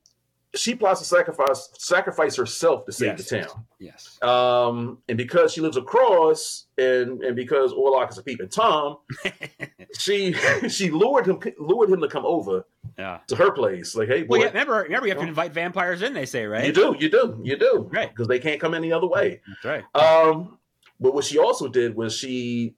[0.55, 3.29] she plots to sacrifice sacrifice herself to save Yes.
[3.29, 3.65] the town.
[3.79, 4.19] Yes.
[4.23, 8.99] Um, and because she lives across, and and because Orlok is a peeping tom,
[9.99, 10.33] she
[10.69, 12.65] she lured him lured him to come over
[12.99, 13.21] Yeah.
[13.29, 13.95] to her place.
[13.97, 14.47] Like, hey, boy, Well, yeah.
[14.49, 16.13] Remember, remember, you have to invite vampires in.
[16.13, 16.67] They say, right?
[16.67, 18.11] you do, you do, you do, Right.
[18.11, 19.41] Because they can't come any other way.
[19.63, 19.85] That's right.
[19.95, 20.59] Um,
[21.01, 22.75] but what she also did was she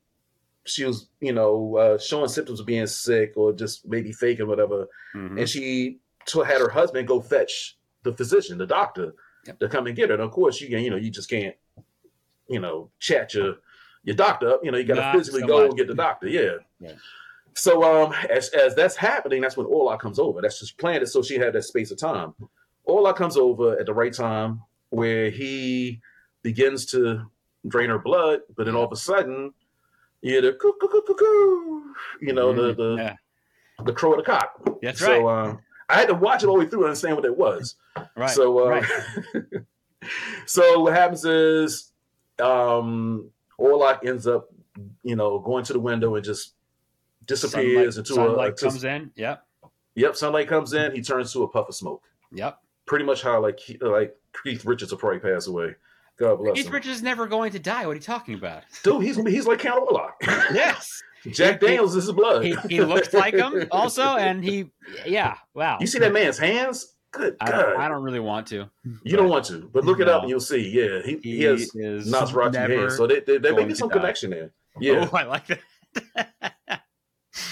[0.67, 4.87] she was you know uh, showing symptoms of being sick or just maybe faking whatever,
[5.15, 5.39] Mhm.
[5.41, 5.99] and she
[6.33, 9.15] had her husband go fetch the physician, the doctor,
[9.47, 9.59] Yep.
[9.61, 10.15] to come and get her.
[10.15, 11.55] And of course, you can you know you just can't
[12.49, 13.57] you know chat your
[14.03, 14.61] your doctor up.
[14.63, 15.69] You know you got to physically so go much.
[15.69, 16.29] and get the doctor.
[16.29, 16.57] Yeah.
[16.81, 16.97] Right.
[17.55, 20.41] So um, as as that's happening, that's when Orlok comes over.
[20.41, 22.35] That's just planned so she had that space of time.
[22.89, 26.01] Orlok comes over at the right time where he
[26.43, 27.25] begins to
[27.67, 29.53] drain her blood, but then all of a sudden,
[30.21, 31.95] you hear the coo coo coo.
[32.21, 33.17] You know the the yeah.
[33.85, 34.61] the crow of the cock.
[34.83, 35.47] That's so, right.
[35.49, 37.77] um, I had to watch it all the way through to understand what it was.
[38.17, 38.31] right.
[38.31, 38.85] So, uh, right.
[40.47, 41.93] so what happens is,
[42.41, 44.49] um, Orlok ends up,
[45.03, 46.55] you know, going to the window and just
[47.27, 48.65] disappears sunlight, into sunlight a.
[48.65, 49.11] comes in.
[49.15, 49.45] Yep.
[49.95, 50.93] Yep, sunlight comes in.
[50.93, 52.03] He turns to a puff of smoke.
[52.33, 52.59] Yep.
[52.87, 55.77] Pretty much how like he- like Keith Richards will probably pass away.
[56.19, 56.73] God bless Keith him.
[56.73, 57.87] Richards is never going to die.
[57.87, 58.63] What are you talking about?
[58.83, 60.13] Dude, he's he's like Count Orlok.
[60.53, 61.03] yes.
[61.31, 62.45] Jack Daniels is his blood.
[62.45, 64.71] He, he looks like him also, and he,
[65.07, 65.79] yeah, wow.
[65.81, 66.95] you see that man's hands?
[67.13, 67.63] Good I God.
[67.63, 68.69] don't, I don't really want to.
[69.05, 70.69] you don't want to, but look it up and you'll see.
[70.69, 72.97] Yeah, he, he, He has Nosferatu hands.
[72.97, 73.95] So they, they, there may be some die.
[73.97, 74.51] connection there.
[74.81, 75.47] Yeah, Oh, I like
[76.17, 76.83] that.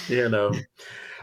[0.09, 0.53] you know.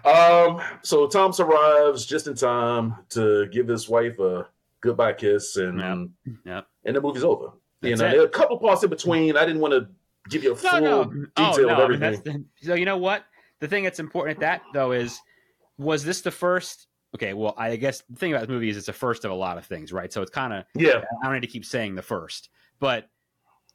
[0.05, 4.47] Um, so Thomas arrives just in time to give his wife a
[4.81, 5.79] goodbye kiss, and
[6.25, 6.35] Yep.
[6.45, 6.67] Yep.
[6.85, 7.51] and the movie's over.
[7.81, 8.11] you know, it.
[8.11, 9.35] there are a couple parts in between.
[9.35, 9.89] I didn't want to
[10.29, 11.05] give you a full no, no.
[11.05, 11.85] detail Oh, of no.
[11.85, 12.45] I mean, everything.
[12.61, 13.25] the, so you know what?
[13.59, 15.19] The thing that's important at that though is,
[15.77, 16.87] was this the first?
[17.15, 19.35] Okay, well, I guess the thing about this movie is it's the first of a
[19.35, 20.11] lot of things, right?
[20.13, 23.09] So it's kind of yeah, I don't need to keep saying the first, but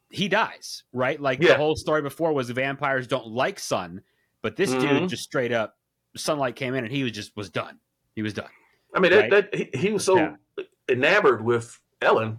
[0.09, 1.19] he dies, right?
[1.19, 1.49] Like Yeah.
[1.49, 4.01] the whole story before was the vampires don't like sun,
[4.41, 4.81] but this Mhm.
[4.99, 5.77] dude just straight up
[6.15, 7.77] sunlight came in and he was just was done.
[8.15, 8.49] He was done.
[8.95, 9.29] I mean Right.
[9.31, 10.35] that he, he was so Yeah.
[10.87, 12.37] enamored with Ellen.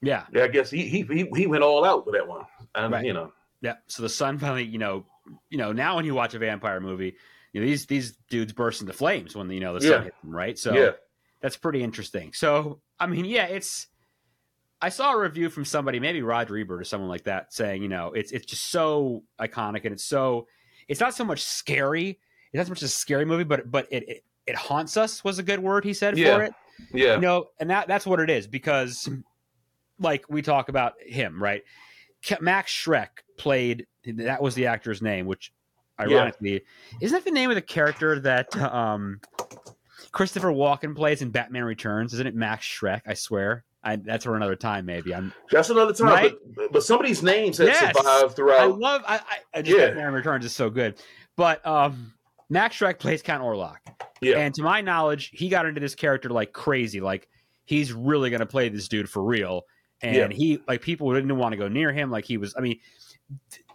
[0.00, 3.04] Yeah, I guess he he he, he went all out with that one, and Right.
[3.04, 3.32] you know,
[3.62, 3.74] yeah.
[3.86, 5.04] So the sun finally, you know,
[5.50, 7.14] you know, now when you watch a vampire movie,
[7.52, 10.02] you know these these dudes burst into flames when you know the sun Yeah.
[10.04, 10.58] hits them, right?
[10.58, 10.90] So yeah,
[11.40, 12.32] that's pretty interesting.
[12.32, 13.86] So I mean, yeah, it's.
[14.82, 17.88] I saw a review from somebody, maybe Roger Ebert or someone like that, saying, you
[17.88, 20.46] know, it's it's just so iconic and it's so.
[20.88, 22.18] It's not so much scary.
[22.52, 25.38] It's not so much a scary movie, but but it it, it haunts us was
[25.38, 26.36] a good word he said Yeah.
[26.36, 26.52] for it.
[26.94, 29.06] yeah, You know, and that that's what it is because,
[29.98, 31.62] like we talk about him, right?
[32.40, 33.08] Max Schreck
[33.40, 35.52] played that was the actor's name, which
[35.98, 36.62] ironically
[37.00, 39.20] isn't that the name of the character that um
[40.12, 42.12] Christopher Walken plays in Batman Returns?
[42.14, 43.02] Isn't it Max Shreck?
[43.06, 43.64] I swear.
[43.82, 45.14] I, that's for another time, maybe.
[45.14, 45.32] I'm.
[45.50, 46.08] that's another time.
[46.08, 46.34] Right?
[46.54, 47.96] But, but some of these names have Yes.
[47.96, 48.60] survived throughout.
[48.60, 49.02] I love.
[49.06, 49.86] I, I, I just Yeah.
[49.86, 50.96] Batman Returns is so good,
[51.36, 52.12] but um,
[52.50, 53.76] Max Schreck plays Count Orlok,
[54.20, 57.00] yeah, and to my knowledge, he got into this character like crazy.
[57.00, 57.28] Like
[57.64, 59.62] he's really going to play this dude for real,
[60.02, 60.28] and Yeah.
[60.30, 62.10] he like people didn't want to go near him.
[62.10, 62.54] Like he was.
[62.58, 62.80] I mean,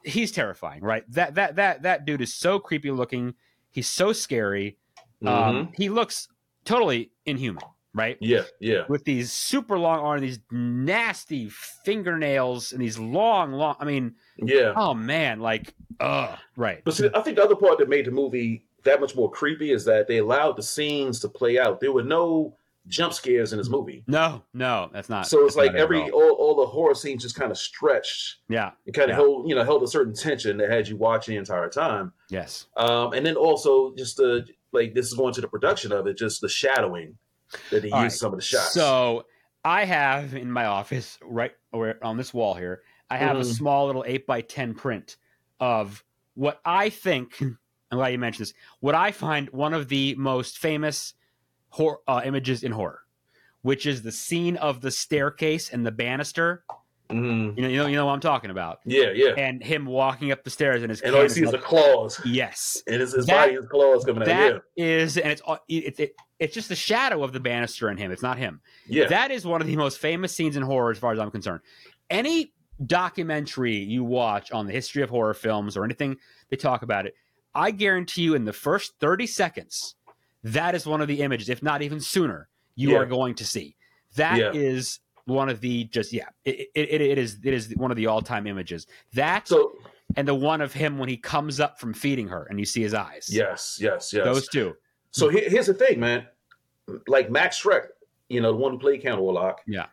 [0.03, 1.03] he's terrifying, right?
[1.11, 3.33] That that that that dude is so creepy looking.
[3.71, 4.77] He's so scary.
[5.23, 5.27] Mhm.
[5.29, 6.27] Um, he looks
[6.65, 7.63] totally inhuman,
[7.93, 8.17] right?
[8.21, 8.83] yeah, yeah.
[8.89, 13.75] With these super long arms, these nasty fingernails, and these long, long.
[13.79, 14.73] I mean, Yeah.
[14.75, 16.81] oh man, like, uh, right?
[16.83, 19.71] But see, I think the other part that made the movie that much more creepy
[19.71, 21.79] is that they allowed the scenes to play out.
[21.79, 22.55] There were no
[22.87, 24.03] jump scares in this movie.
[24.07, 25.27] No, no, that's not.
[25.27, 26.21] So it's like it every all.
[26.21, 29.23] all, all the horror scenes just kind of stretched yeah, and kind of Yeah.
[29.23, 32.13] held you know held a certain tension that had you watching the entire time.
[32.29, 36.05] yes, Um, and then also just the like this is going to the production of
[36.07, 37.17] it, just the shadowing
[37.71, 38.19] that they All used right.
[38.19, 38.73] some of the shots.
[38.73, 39.25] So
[39.63, 41.53] I have in my office, right
[42.01, 43.55] on this wall here, I have a Mhm.
[43.55, 45.17] small little eight by ten print
[45.59, 46.03] of
[46.35, 47.39] what I think.
[47.91, 48.53] I'm glad you mentioned this.
[48.79, 51.13] What I find one of the most famous
[51.75, 53.01] hor- uh, images in horror,
[53.61, 56.63] which is the scene of the staircase and the banister.
[57.09, 57.55] Mhm.
[57.55, 58.79] You know, you know, you know what I'm talking about.
[58.85, 59.33] yeah, yeah.
[59.37, 61.57] And him walking up the stairs and his And all you is see is the
[61.59, 64.25] claws, yes, and his, his That- body, his claws coming out.
[64.27, 67.97] that is, and it's all- it, it, it's just the shadow of the banister in
[67.97, 68.11] him.
[68.11, 68.61] It's not him.
[68.87, 69.09] Yeah, yeah.
[69.09, 71.61] That is one of the most famous scenes in horror, as far as I'm concerned.
[72.09, 72.53] Any
[72.85, 76.17] documentary you watch on the history of horror films or anything
[76.49, 77.15] they talk about it,
[77.53, 79.95] I guarantee you, in the first 30 seconds,
[80.45, 82.97] that is one of the images, if not even sooner, you Yeah.
[82.99, 83.75] are going to see.
[84.15, 85.33] That is Yeah.
[85.33, 88.21] one of the just yeah, it, it, it, is it is one of the all
[88.21, 88.87] time images.
[89.13, 89.73] That so
[90.15, 92.81] and the one of him when he comes up from feeding her and you see
[92.81, 93.27] his eyes.
[93.29, 94.23] yes, yes, yes.
[94.23, 94.75] those two.
[95.11, 96.27] So here, here's the thing, man.
[97.07, 97.87] Like Max Schreck,
[98.29, 99.87] you know, the one who played Count Orlok, Yeah.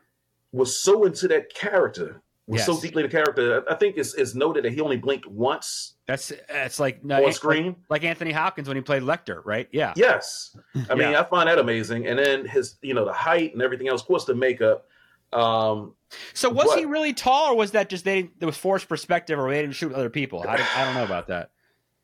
[0.52, 3.64] was so into that character, was so deeply the character.
[3.70, 7.32] I think it's, it's noted that he only blinked once That's it's like no, on
[7.32, 7.76] screen.
[7.88, 9.68] like Anthony Hopkins when he played Lecter, right?
[9.72, 9.92] Yeah.
[9.96, 10.56] Yes,
[10.90, 11.20] I mean, Yeah.
[11.20, 12.06] I find that amazing.
[12.06, 14.00] And then his, you know, the height and everything else.
[14.02, 14.86] Of course, the makeup.
[15.32, 15.94] Um,
[16.34, 19.38] So was What- he really tall, or was that just they there was forced perspective,
[19.38, 20.44] or they didn't shoot other people?
[20.46, 21.50] I don't, I don't know about that.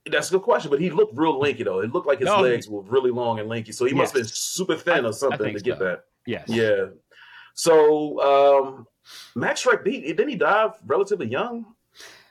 [0.07, 1.81] that's a good question, but he looked real lanky though.
[1.81, 4.22] It looked like his No, legs were really long and lanky, so he must have
[4.22, 5.85] been super thin I- or something to get so.
[5.85, 6.05] that.
[6.24, 6.44] Yes.
[6.48, 6.87] Yeah.
[7.58, 8.86] So um,
[9.34, 11.64] Max Schreck, he, didn't he die relatively young?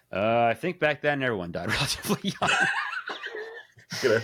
[0.09, 2.49] Uh, I think back then everyone died relatively young.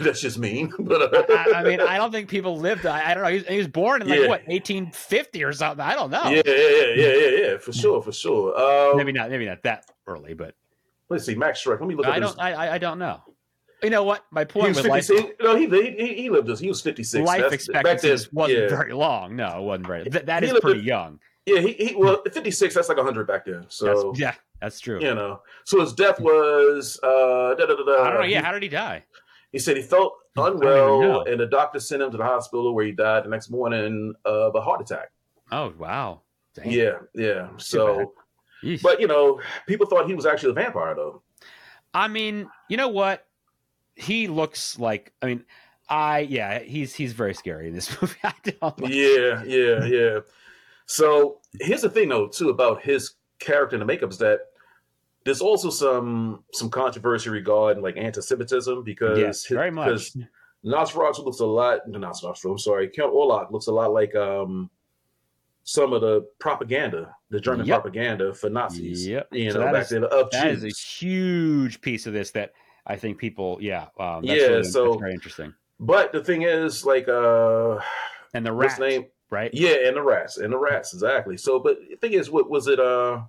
[0.00, 0.72] That's just mean.
[0.78, 2.86] But uh, I, I mean, I don't think people lived.
[2.86, 3.28] I, I don't know.
[3.28, 4.28] He was, he was born in like Yeah.
[4.28, 5.84] what 1850 or something.
[5.84, 6.24] I don't know.
[6.30, 8.58] yeah, yeah, yeah, yeah, yeah, yeah, for sure, for sure.
[8.58, 9.28] Um, Maybe not.
[9.28, 10.54] Maybe not that early, but
[11.10, 11.80] let's see, Max Schreck.
[11.80, 12.06] Let me look.
[12.06, 12.40] I his, don't.
[12.40, 13.20] I, I- I don't know.
[13.82, 14.24] You know what?
[14.30, 15.08] My point was life,
[15.40, 16.58] No, he, he he lived this.
[16.58, 17.26] He was 56.
[17.26, 18.68] life That's- expectancy then, wasn't yeah.
[18.68, 19.36] very long.
[19.36, 20.04] No, it wasn't very.
[20.10, 21.20] Th- that He is pretty in- young.
[21.46, 22.74] Yeah, he, he well, 56.
[22.74, 23.64] That's like 100 back then.
[23.68, 25.00] So That's- yeah, that's true.
[25.00, 28.02] you know, so his death was uh, da, da, da, da.
[28.04, 28.26] I don't know.
[28.26, 29.04] Yeah, He, how did he die?
[29.52, 32.92] he said he felt unwell, and the doctor sent him to the hospital where he
[32.92, 35.10] died the next morning of a heart attack.
[35.50, 36.20] Oh wow.
[36.54, 36.70] Dang.
[36.70, 37.48] Yeah, yeah.
[37.50, 37.60] bad.
[37.62, 38.12] So,
[38.82, 41.22] but you know, people thought he was actually a vampire though.
[41.94, 43.26] I mean, you know what?
[43.96, 45.12] He looks like.
[45.22, 45.44] I mean,
[45.88, 48.16] I yeah, he's he's very scary in this movie.
[48.24, 48.80] I don't.
[48.80, 50.18] Like, Yeah, yeah, yeah.
[50.86, 54.40] So here's the thing, though, too, about his character and the makeup is that
[55.24, 60.12] there's also some some controversy regarding like anti-Semitism because yes, his- very much.
[60.64, 61.88] Nosferatu looks a lot.
[61.88, 62.50] No, not Nosferatu.
[62.50, 64.68] I'm sorry, Count Orlok looks a lot like um
[65.62, 67.80] some of the propaganda, the German Yep.
[67.82, 69.06] propaganda for Nazis.
[69.06, 69.28] Yep.
[69.32, 70.74] You So know, back is- then of That is Jews.
[70.74, 72.52] a huge piece of this that
[72.86, 73.58] I think people.
[73.60, 73.86] Yeah.
[73.98, 75.54] Um, that's Yeah, really- so- very interesting.
[75.78, 77.78] But the thing is, like, uh,
[78.34, 79.06] And the rats, name?
[79.30, 79.50] right?
[79.54, 81.36] Yeah, and the rats, and the rats, exactly.
[81.38, 82.78] So, but the thing is, what was it?
[82.78, 83.22] Uh,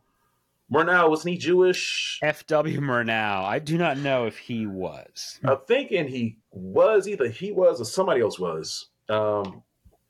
[0.72, 2.20] Murnau wasn't he Jewish?
[2.24, 2.80] F.W.
[2.80, 3.44] Murnau.
[3.44, 5.40] I do not know if he was.
[5.44, 8.88] I'm thinking he was either he was or somebody else was.
[9.10, 9.64] Um,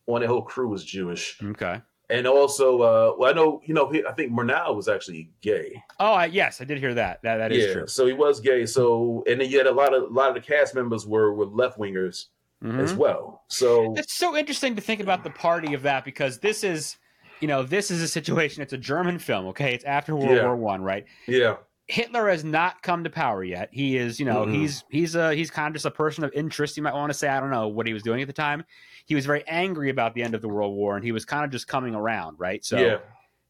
[0.07, 1.81] on the whole crew was Jewish, Okay.
[2.11, 5.81] And also, uh, well, I know you know he, I think Murnau was actually gay.
[5.99, 7.21] Oh, I, yes, I did hear that.
[7.23, 7.87] That that is yeah, true.
[7.87, 8.65] so he was gay.
[8.65, 11.45] So, and then had a lot of a lot of the cast members were were
[11.45, 12.27] left wingers
[12.63, 12.97] as Mhm.
[12.97, 13.43] well.
[13.47, 16.97] So, It's so interesting to think about the party of that because this is,
[17.39, 18.61] you know, this is a situation.
[18.61, 19.47] It's a German film.
[19.47, 20.43] Okay, it's after World Yeah.
[20.43, 21.05] War One, right?
[21.27, 21.55] yeah,
[21.87, 23.69] Hitler has not come to power yet.
[23.71, 24.53] He is, you know, Mm-mm.
[24.53, 26.77] he's he's a he's kind of just a person of interest.
[26.77, 27.27] You might want to say.
[27.29, 28.63] I don't know what he was doing at the time.
[29.05, 31.43] He was very angry about the end of the World War, and he was kind
[31.45, 32.63] of just coming around, right?
[32.63, 32.97] So yeah,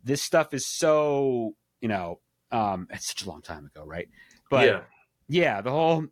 [0.03, 2.19] this stuff is so, you know,
[2.51, 4.07] um, it's such a long time ago, right?
[4.49, 4.81] But yeah,
[5.27, 6.05] yeah, the whole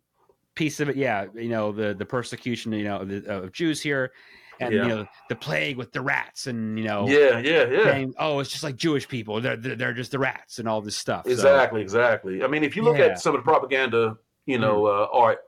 [0.55, 3.81] piece of it, yeah, you know, the the persecution, you know, of, the, of Jews
[3.81, 4.11] here,
[4.59, 4.83] and Yeah.
[4.83, 7.83] you know, the plague with the rats, and you know, yeah, yeah, yeah.
[7.85, 10.81] saying, oh, it's just like Jewish people, they're they're, they're just the rats, and all
[10.81, 11.25] this stuff.
[11.25, 12.43] So, Exactly, exactly.
[12.43, 13.05] I mean, if you look Yeah.
[13.05, 15.39] at some of the propaganda, you know, uh, art,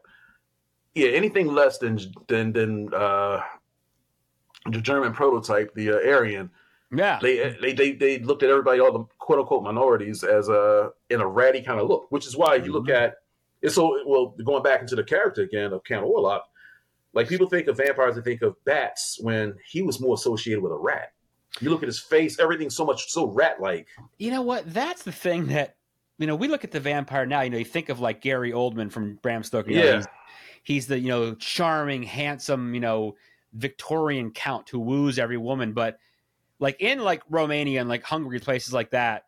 [0.93, 3.41] yeah, anything less than than than uh,
[4.69, 6.49] the German prototype, the uh, Aryan,
[6.91, 10.91] yeah, they, they they they looked at everybody, all the quote unquote minorities, as a
[11.09, 12.07] in a ratty kind of look.
[12.09, 12.95] Which is why you look Mhm.
[13.01, 13.15] at
[13.61, 16.41] it's so well going back into the character again of Count Orlok.
[17.13, 20.71] Like people think of vampires, they think of bats when he was more associated with
[20.71, 21.11] a rat.
[21.59, 23.87] You look at his face, everything's so much so rat like.
[24.17, 24.73] you know what?
[24.73, 25.75] That's the thing that
[26.17, 26.35] you know.
[26.35, 27.41] We look at the vampire now.
[27.41, 29.69] You know, you think of like Gary Oldman from Bram Stoker.
[29.71, 29.95] know, Yeah.
[29.97, 30.07] he's,
[30.63, 33.15] he's the you know charming, handsome, you know
[33.53, 35.73] Victorian count who woos every woman.
[35.73, 35.97] But
[36.59, 39.25] like in like Romania and like Hungary places like that,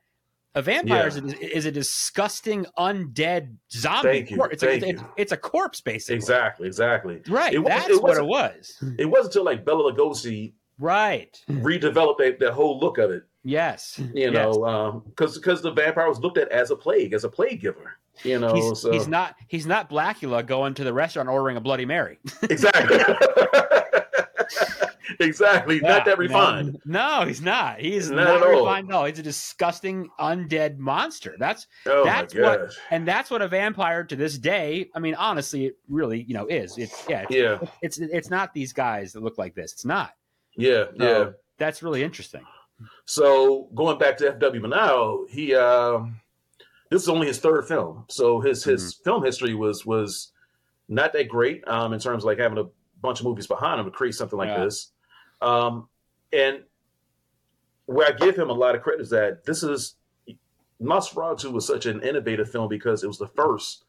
[0.56, 1.08] a vampire Yeah.
[1.08, 4.10] is, a, is a disgusting undead zombie.
[4.10, 4.44] Thank you.
[4.52, 5.08] It's, thank a, it's, you.
[5.18, 6.16] it's a corpse basically.
[6.16, 7.22] Exactly, exactly.
[7.28, 7.54] Right.
[7.56, 11.40] It that's it what it wasn't- It wasn't until like Bela Lugosi Right.
[11.50, 14.00] redeveloped that, that whole look of it, Yes.
[14.14, 17.30] you know, um, because because the vampire was looked at as a plague, as a
[17.30, 18.54] plague giver, you know.
[18.54, 22.20] He's, so he's not he's not Blackula going to the restaurant ordering a Bloody Mary.
[22.50, 22.98] exactly,
[25.20, 26.80] exactly, not that refined.
[26.86, 27.80] No, no, he's not.
[27.80, 28.60] He's Not not, all.
[28.66, 29.06] refined at all.
[29.06, 31.36] He's a disgusting undead monster.
[31.40, 34.90] That's Oh That's my what- and that's what a vampire to this day.
[34.96, 36.78] I mean, honestly, it really, you know, is.
[36.78, 39.72] It's yeah, it's, yeah, it's it's not these guys that look like this.
[39.74, 40.12] It's not.
[40.56, 41.32] yeah, yeah.
[41.58, 42.44] That's really interesting.
[43.06, 44.62] So going back to F.W.
[44.62, 46.20] Murnau, he um,
[46.90, 50.32] this is only his third film, so his his film history was was
[50.90, 52.66] not that great um, in terms of like having a
[53.02, 54.64] bunch of movies behind him to create something like Yeah.
[54.66, 54.92] this.
[55.44, 55.88] Um,
[56.32, 56.64] and
[57.86, 59.96] where I give him a lot of credit is that this is
[60.82, 63.86] Nosferatu was such an innovative film because it was the first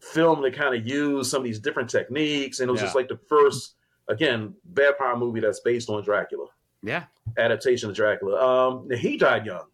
[0.00, 2.86] film to kind of use some of these different techniques, and it was Yeah.
[2.86, 3.74] just like the first
[4.08, 6.46] again vampire movie that's based on Dracula
[6.82, 7.04] Yeah,
[7.38, 8.40] adaptation of Dracula.
[8.70, 9.66] Um, he died young.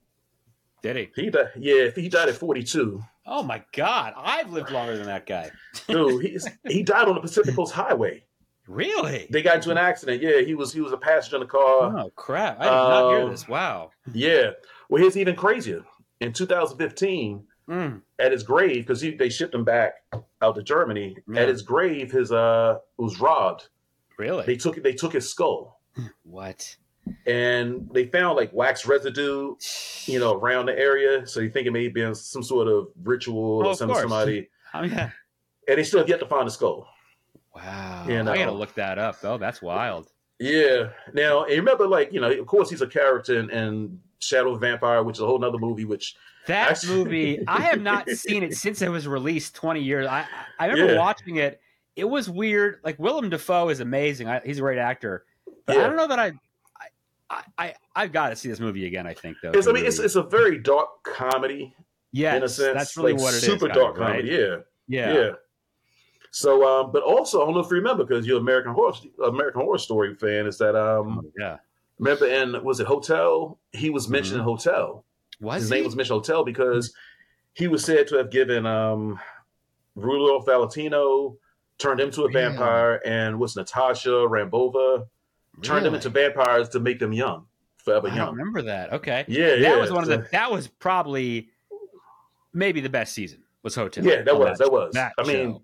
[0.82, 1.10] did he?
[1.16, 1.50] He died.
[1.56, 3.02] Yeah, he died at 42.
[3.24, 5.50] Oh my God, I've lived longer than that guy.
[5.88, 8.24] Dude, he's, he died on the Pacific Coast Highway.
[8.68, 9.26] Really?
[9.30, 10.22] They got into an accident.
[10.22, 11.96] Yeah, he was he was a passenger in the car.
[11.98, 12.58] Oh crap!
[12.60, 13.48] I did not hear um, this.
[13.48, 13.90] Wow.
[14.12, 14.50] Yeah.
[14.88, 15.84] Well, here's even crazier.
[16.20, 18.00] In 2015, Mm.
[18.20, 19.94] at his grave, because they shipped him back
[20.40, 21.16] out to Germany.
[21.28, 21.40] Yeah.
[21.42, 23.68] At his grave, his uh was robbed.
[24.18, 24.46] Really?
[24.46, 25.80] They took they took his skull
[26.22, 26.76] what?
[27.26, 29.54] and they found like wax residue,
[30.06, 31.26] you know, around the area.
[31.26, 33.92] So you think it may have been some sort of ritual Oh, or of some
[33.94, 34.48] somebody.
[34.74, 35.10] Oh yeah.
[35.68, 36.86] And they still have yet to find the skull.
[37.56, 38.04] Wow.
[38.08, 39.38] You I gotta look that up though.
[39.38, 40.08] That's wild.
[40.38, 40.90] Yeah.
[41.14, 44.60] Now, and remember, like you know, of course, he's a character in, in Shadow of
[44.60, 45.84] Vampire, which is a whole other movie.
[45.86, 46.14] Which
[46.46, 50.06] That Actually- movie, I have not seen it since it was released 20 years.
[50.06, 50.26] I
[50.58, 50.98] I remember Yeah.
[51.00, 51.60] watching it.
[51.96, 52.80] It was weird.
[52.84, 54.28] Like Willem Dafoe is amazing.
[54.28, 55.24] I, he's a great actor.
[55.64, 56.32] But I don't know that I
[57.30, 59.06] I I I've got to see this movie again.
[59.06, 59.50] I think though.
[59.52, 61.74] it's, I mean, it's really- it's a very dark comedy
[62.12, 62.74] Yeah, in a sense.
[62.74, 63.42] that's really like what it is.
[63.44, 64.30] super kind of, dark comedy.
[64.38, 64.40] right?
[64.40, 64.56] Yeah,
[64.88, 65.14] Yeah.
[65.14, 65.30] yeah.
[66.36, 68.92] So, um, but also, I don't know if you remember because you're American Horror
[69.24, 70.46] American Horror Story fan.
[70.46, 71.56] Is that um, yeah.
[71.98, 73.58] remember and was it Hotel?
[73.72, 75.02] He was mentioned in Hotel.
[75.40, 75.76] Was His he?
[75.76, 76.94] name was mentioned Hotel because
[77.54, 79.18] he was said to have given um,
[79.94, 81.38] Rudolph Valentino
[81.78, 82.42] turned him to a Really?
[82.42, 85.06] vampire, and was Natasha Rambova
[85.62, 87.46] turned them into vampires to make them young,
[87.78, 88.28] forever young.
[88.28, 88.92] I remember that.
[88.92, 89.24] Okay.
[89.26, 89.76] Yeah, that yeah.
[89.76, 90.28] was one of the.
[90.32, 91.48] That was probably
[92.52, 93.42] maybe the best season.
[93.62, 94.04] Was Hotel?
[94.04, 94.92] Yeah, that was that was.
[94.92, 95.62] that I mean, show.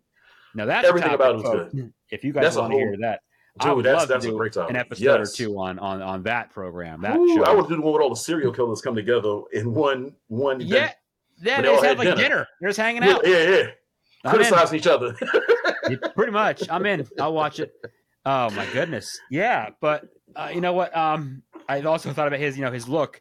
[0.55, 1.75] Now that's everything about it was folks.
[2.11, 3.21] If you guys That's a want to hear that,
[3.61, 4.71] I would that's love to that's a do great topic.
[4.71, 5.33] an episode yes.
[5.33, 7.01] or two on on on that program.
[7.03, 7.45] That Ooh, show.
[7.45, 10.61] I would do the one with all the serial killers come together in one one.
[10.61, 10.95] yeah, event.
[11.43, 11.57] yeah.
[11.57, 12.29] When They they all just have had like dinner.
[12.29, 12.49] dinner.
[12.61, 13.27] They're just hanging out.
[13.27, 13.63] yeah, yeah.
[14.25, 14.37] I'm in.
[14.37, 15.15] criticizing each other.
[16.15, 16.69] Pretty much.
[16.71, 17.07] I'm in.
[17.21, 17.73] I'll watch it.
[18.25, 19.19] Oh my goodness.
[19.31, 20.05] Yeah, but
[20.37, 20.97] uh, you know what?
[20.97, 22.57] Um, I also thought about his.
[22.57, 23.21] You know, his look.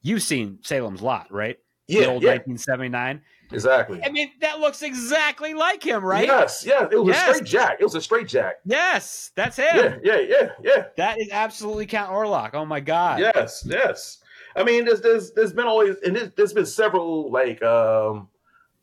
[0.00, 1.58] You've seen Salem's Lot, right?
[1.88, 3.20] the yeah, old yeah, 1979.
[3.52, 4.00] Exactly.
[4.04, 6.26] I mean, that looks exactly like him, right?
[6.26, 6.88] Yes, yeah.
[6.90, 7.28] It was Yes.
[7.28, 7.76] a straight jack.
[7.80, 8.56] It was a straight jack.
[8.64, 9.66] Yes, that's him.
[9.76, 10.84] Yeah, yeah, yeah, yeah.
[10.96, 12.50] That is absolutely Count Orlok.
[12.54, 13.20] Oh my god.
[13.20, 14.18] Yes, yes.
[14.56, 18.28] I mean, there's there's there's been always and there's, there's been several like um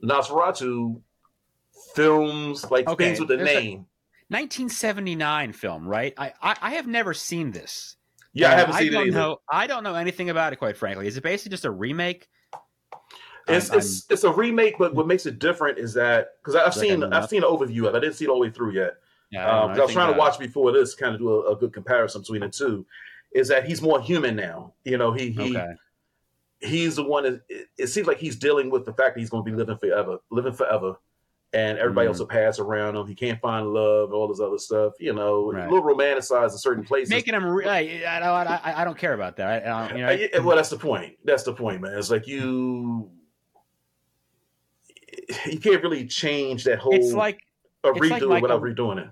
[0.04, 1.02] Nosferatu
[1.94, 3.86] films, like Okay, things with the there's name.
[4.30, 6.14] 1979 film, right?
[6.18, 7.96] I, I I have never seen this.
[8.34, 9.18] yeah, I haven't seen don't it either.
[9.18, 9.42] know.
[9.52, 11.08] I don't know anything about it, quite frankly.
[11.08, 12.28] Is it basically just a remake?
[13.50, 16.66] It's, I'm- it's it's a remake, but what makes it different is that because I've
[16.68, 17.98] Like seen I've seen an overview of it.
[17.98, 18.96] I didn't see it all the way through yet.
[19.32, 21.52] Yeah, I Um, 'cause I was trying to watch before this, kind of do a,
[21.52, 22.86] a good comparison between the two.
[23.34, 24.74] Is that he's more human now?
[24.84, 25.74] You know, he he Okay.
[26.62, 27.24] he's the one.
[27.24, 29.56] That, it, it seems like he's dealing with the fact that he's going to be
[29.56, 30.96] living forever, living forever,
[31.54, 32.10] and everybody Mhm.
[32.10, 33.06] else will pass around him.
[33.08, 34.94] He can't find love, all this other stuff.
[35.00, 35.68] You know, Right.
[35.68, 37.12] a little romanticized in certain places.
[37.12, 37.46] Making him.
[37.46, 39.66] Re- I, I, don't- I, I don't care about that.
[39.68, 41.18] I, I you know, Uh, well, that's the point.
[41.24, 41.98] That's the point, man.
[41.98, 43.12] It's like you.
[45.46, 47.40] You can't really change that whole it's like
[47.84, 49.10] a it's like redo Michael- without redoing it.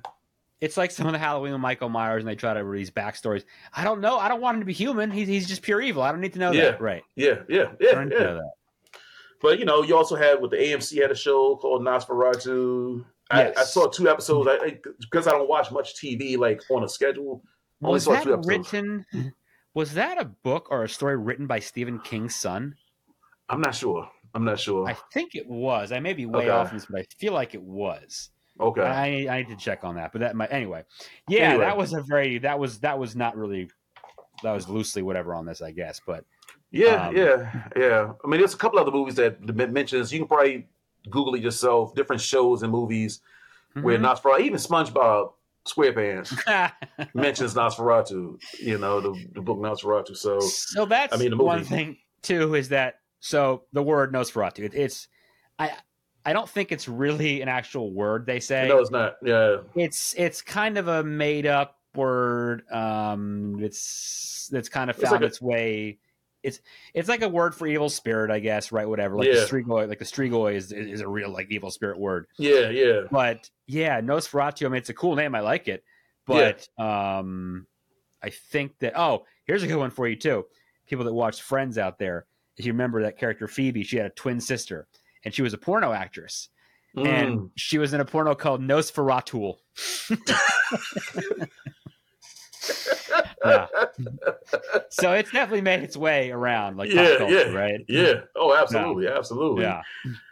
[0.62, 3.44] it's like some of the Halloween with Michael Myers, and they try to release backstories.
[3.74, 4.18] I don't know.
[4.18, 5.12] I don't want him to be human.
[5.12, 6.02] He's he's just pure evil.
[6.02, 6.72] I don't need to know Yeah.
[6.72, 6.82] that.
[6.82, 7.04] Right.
[7.16, 8.40] Yeah, yeah, yeah, yeah.
[9.42, 13.06] But you know, you also had with the AMC had a show called Nosferatu.
[13.32, 13.54] Yes.
[13.58, 14.50] I, I saw two episodes.
[14.52, 17.44] I, because I don't watch much TV like on a schedule.
[17.84, 18.74] Only Was saw that two episodes.
[18.74, 19.06] written?
[19.76, 22.74] Was that a book or a story written by Stephen King's son?
[23.50, 24.10] I'm not sure.
[24.38, 24.88] I'm not sure.
[24.88, 25.92] I think it was.
[25.92, 26.50] I may be way Okay.
[26.50, 28.30] off this, but I feel like it was.
[28.60, 28.82] okay.
[28.82, 30.12] I, I need to check on that.
[30.12, 30.84] But that might anyway.
[31.28, 31.66] Yeah, Anyway.
[31.66, 33.70] that was a very that was that was not really
[34.44, 36.00] that was loosely whatever on this, I guess.
[36.06, 36.24] But
[36.72, 38.12] yeah, um, yeah, yeah.
[38.24, 40.14] I mean, there's a couple other movies that mentions.
[40.14, 40.68] You can probably
[41.10, 41.96] Google it yourself.
[41.96, 43.22] Different shows and movies
[43.82, 44.04] where Mhm.
[44.06, 45.34] Nosferatu, even SpongeBob
[45.66, 46.32] SquarePants
[47.14, 48.40] mentions Nosferatu.
[48.60, 50.16] You know, the, the book Nosferatu.
[50.16, 54.60] So so that's I mean, the one thing too is that so the word Nosferatu.
[54.66, 55.08] It, it's
[55.60, 55.72] I
[56.26, 58.68] I don't think it's really an actual word they say.
[58.68, 59.16] no, it's not.
[59.24, 62.64] Yeah, It's it's kind of a made up word.
[62.72, 66.00] Um, it's that's kind of It's found like a- its way.
[66.44, 66.62] It's
[66.94, 68.72] it's like a word for evil spirit, I guess.
[68.72, 68.88] Right?
[68.88, 69.18] Whatever.
[69.18, 69.36] Like Yeah.
[69.42, 72.28] the strigoi, like the strigoi is is a real like evil spirit word.
[72.38, 73.02] yeah, yeah.
[73.12, 74.66] But yeah, Nosferatu.
[74.66, 75.36] I mean, it's a cool name.
[75.36, 75.84] I like it.
[76.26, 77.66] But um,
[78.22, 80.46] I think that oh, here's a good one for you too.
[80.88, 82.26] People that watch Friends out there,
[82.58, 84.88] if you remember that character Phoebe, she had a twin sister,
[85.24, 86.50] and she was a porno actress,
[86.96, 87.06] Mm.
[87.08, 89.56] and she was in a porno called Nosferatu.
[93.46, 93.68] Yeah.
[94.90, 97.54] So it's definitely made its way around, like Yeah, culture, yeah.
[97.54, 97.80] right?
[97.88, 98.14] Yeah.
[98.36, 99.64] Oh, absolutely, absolutely.
[99.64, 99.82] yeah.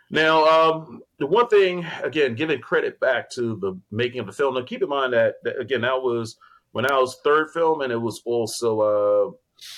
[0.10, 4.56] Now, um, the one thing again, giving credit back to the making of the film.
[4.56, 6.38] Now, keep in mind that, that again, that was
[6.72, 9.32] when I was third film, and it was also uh,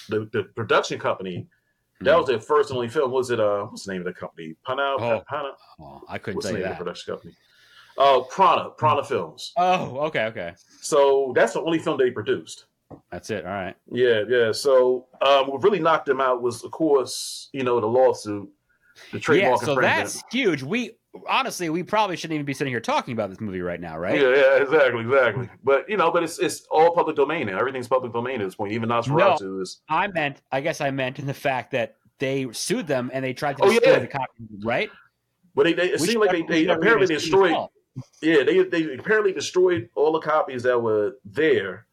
[0.10, 1.48] the the production company.
[2.02, 2.18] That Hmm.
[2.20, 3.12] was their first and only film.
[3.12, 4.56] Was it uh, what's the name of the company?
[4.66, 5.24] Pana, Oh.
[5.28, 5.50] Pana.
[5.80, 7.34] Oh, I couldn't What's the tell name of the production company?
[8.00, 9.54] Oh, Prana, Prana Films.
[9.58, 10.54] Oh, okay, okay.
[10.82, 12.66] So that's the only film they produced.
[13.12, 13.44] That's it.
[13.44, 13.76] All right.
[13.92, 14.52] Yeah, yeah.
[14.52, 18.48] So um, what really knocked them out was, of course, you know, the lawsuit,
[19.12, 20.62] the trademark Yeah, so that's huge.
[20.62, 20.97] We
[21.28, 24.20] honestly, we probably shouldn't even be sitting here talking about this movie right now, right?
[24.20, 25.50] Yeah, yeah, exactly, exactly.
[25.64, 27.58] But you know, but it's it's all public domain now.
[27.60, 28.74] Everything's public domain at this point.
[28.74, 29.82] Even Nosferatu is.
[29.90, 33.34] I meant, I guess I meant in the fact that they sued them and they
[33.34, 34.00] tried to Oh, destroy yeah.
[34.00, 34.26] the copy,
[34.64, 34.90] right?
[35.56, 37.56] But they, they it We seemed like they, they apparently destroyed.
[38.22, 41.86] Yeah, they they apparently destroyed all the copies that were there.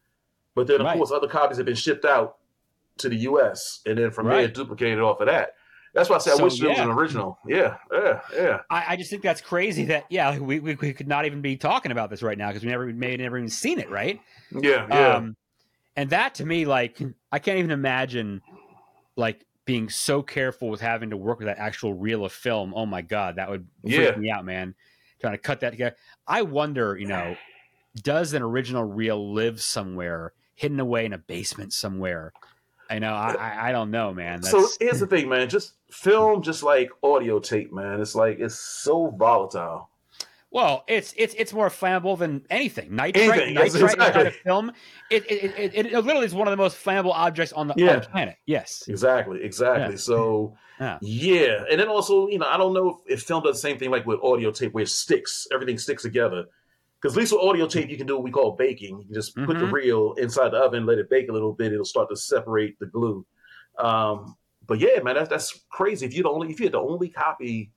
[0.53, 0.97] But then, of Right.
[0.97, 2.37] course, other copies have been shipped out
[2.99, 3.81] to the U.S.
[3.85, 4.37] and then from Right.
[4.41, 5.55] there duplicated off of that.
[5.95, 7.39] That's why I said I So, wish there was an original.
[7.47, 8.61] Yeah, yeah, yeah.
[8.69, 11.55] I, I just think that's crazy that yeah we, we, we could not even be
[11.55, 14.19] talking about this right now because we never may never even seen it right
[14.51, 15.15] Yeah, yeah.
[15.15, 15.35] um
[15.95, 18.41] and that to me like i can't even imagine
[19.15, 22.85] like being so careful with having to work with that actual reel of film oh
[22.85, 24.17] my god that would freak Yeah.
[24.17, 24.75] me out man
[25.21, 25.95] trying to cut that together
[26.27, 27.37] i wonder you know
[28.03, 32.33] does an original reel live somewhere hidden away in a basement somewhere
[32.89, 35.49] i know i i, don't know man so here's the thing, man.
[35.49, 38.01] Just film, just like audio tape, man.
[38.01, 39.89] It's like it's so volatile.
[40.51, 42.95] Well, it's it's it's more flammable than anything.
[42.95, 44.27] Nitrate, Anything, inside exactly.
[44.27, 44.71] of film.
[45.11, 47.73] It it, it, it it literally is one of the most flammable objects on the,
[47.73, 48.37] on the planet.
[48.45, 48.85] Yes.
[48.87, 49.95] Exactly, exactly.
[49.95, 49.99] Yeah.
[49.99, 50.97] So Yeah.
[51.01, 51.63] yeah.
[51.69, 53.91] and then also, you know, I don't know if, if film does the same thing
[53.91, 56.45] like with audio tape, where it sticks, everything sticks together.
[57.05, 58.97] Because at least with audio tape, you can do what we call baking.
[58.97, 59.71] You can just put the Mhm.
[59.73, 61.71] reel inside the oven, let it bake a little bit.
[61.71, 63.23] It'll start to separate the glue.
[63.77, 64.35] Um,
[64.65, 66.07] but yeah, man, that's that's crazy.
[66.07, 67.71] If you're the only, if you're the only copy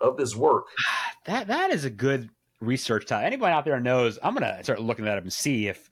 [0.00, 0.66] of this work,
[1.24, 3.24] That that is a good research time.
[3.24, 4.20] Anybody out there knows?
[4.22, 5.90] I'm gonna start looking that up and see if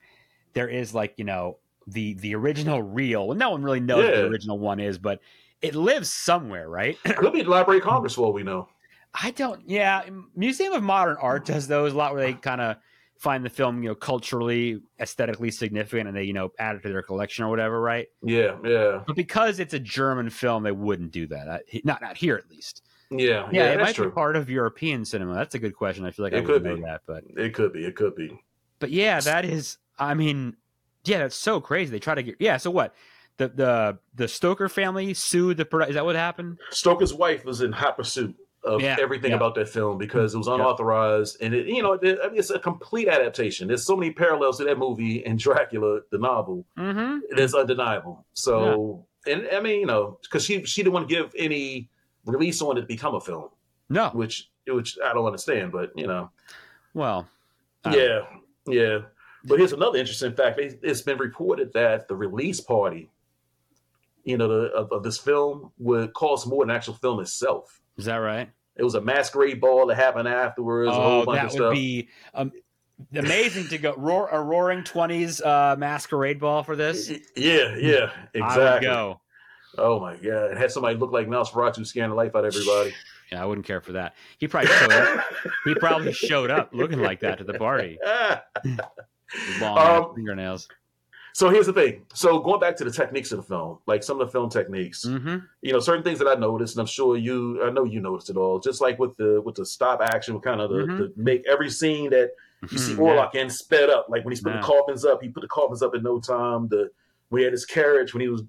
[0.53, 1.57] there is like you know
[1.87, 3.27] the the original reel.
[3.27, 5.19] Well, no one really knows what the original one is, but
[5.61, 6.97] it lives somewhere, right?
[7.03, 8.69] could be the Library of Congress for all we know.
[9.13, 9.61] I don't.
[9.67, 10.03] Yeah,
[10.35, 12.77] Museum of Modern Art does those a lot, where they kind of
[13.17, 16.89] find the film, you know, culturally, aesthetically significant, and they, you know, add it to
[16.89, 18.07] their collection or whatever, right?
[18.23, 21.47] Yeah, yeah, But because it's a German film, they wouldn't do that.
[21.47, 22.81] I- Not not here, at least.
[23.11, 23.63] yeah, Yeah, yeah.
[23.73, 24.05] it that's might true.
[24.09, 25.35] be part of European cinema.
[25.35, 26.05] That's a good question.
[26.05, 26.81] I feel like I It would could know be.
[26.83, 27.85] that, but It could be.
[27.85, 28.39] It could be.
[28.79, 29.77] but yeah, that is.
[29.99, 30.55] I mean,
[31.03, 31.91] yeah, that's so crazy.
[31.91, 32.37] They try to get.
[32.39, 32.95] Yeah, so what?
[33.37, 35.67] The the the Stoker family sued the.
[35.87, 36.57] Is that what happened?
[36.71, 39.37] Stoker's wife was in hot pursuit of Yeah, everything yeah.
[39.37, 40.55] about that film because it was Yeah.
[40.55, 43.67] unauthorized and it, you know, it, I mean, it's a complete adaptation.
[43.67, 46.65] There's so many parallels to that movie and Dracula, the novel.
[46.77, 47.19] Mm-hmm.
[47.31, 48.25] It is undeniable.
[48.33, 51.89] So, and I mean, you know, because she she didn't want to give any
[52.25, 53.49] release on it to become a film,
[53.89, 54.09] No.
[54.09, 56.29] which which I don't understand, but you know,
[56.93, 57.27] Well.
[57.83, 58.19] Don't yeah,
[58.67, 58.99] yeah.
[59.43, 63.09] But here's another interesting fact: It- it's been reported that the release party,
[64.23, 67.80] you know, the, of, of this film would cost more than the actual film itself.
[67.97, 68.49] Is that right?
[68.75, 70.89] It was a masquerade ball that happened afterwards.
[70.89, 72.51] a whole Oh, bunch that of would be um,
[73.13, 77.09] amazing to go roar a roaring twenties uh, masquerade ball for this.
[77.35, 78.87] Yeah, yeah, I would exactly.
[78.87, 79.21] go.
[79.77, 80.51] Oh my god!
[80.51, 82.93] It had somebody look like Nosferatu scaring the life out of everybody.
[83.31, 84.15] Yeah, I wouldn't care for that.
[84.39, 85.25] He probably showed up.
[85.65, 87.97] he probably showed up looking like that to the party.
[89.61, 90.67] Long Um, fingernails.
[91.33, 92.05] So here's the thing.
[92.13, 95.05] So going back to the techniques of the film, like some of the film techniques,
[95.05, 95.37] Mm-hmm.
[95.61, 98.29] you know, certain things that I noticed, and I'm sure you, I know you noticed
[98.29, 98.59] it all.
[98.59, 100.97] Just like with the with the stop action, with kind of the, Mhm.
[100.97, 102.31] the make every scene that
[102.69, 103.41] you see Mhm, yeah.
[103.41, 104.07] In sped up.
[104.09, 104.61] Like when he's putting Yeah.
[104.61, 106.67] the coffins up, he put the coffins up in no time.
[106.67, 106.89] The
[107.29, 108.43] when he had his carriage, when he was,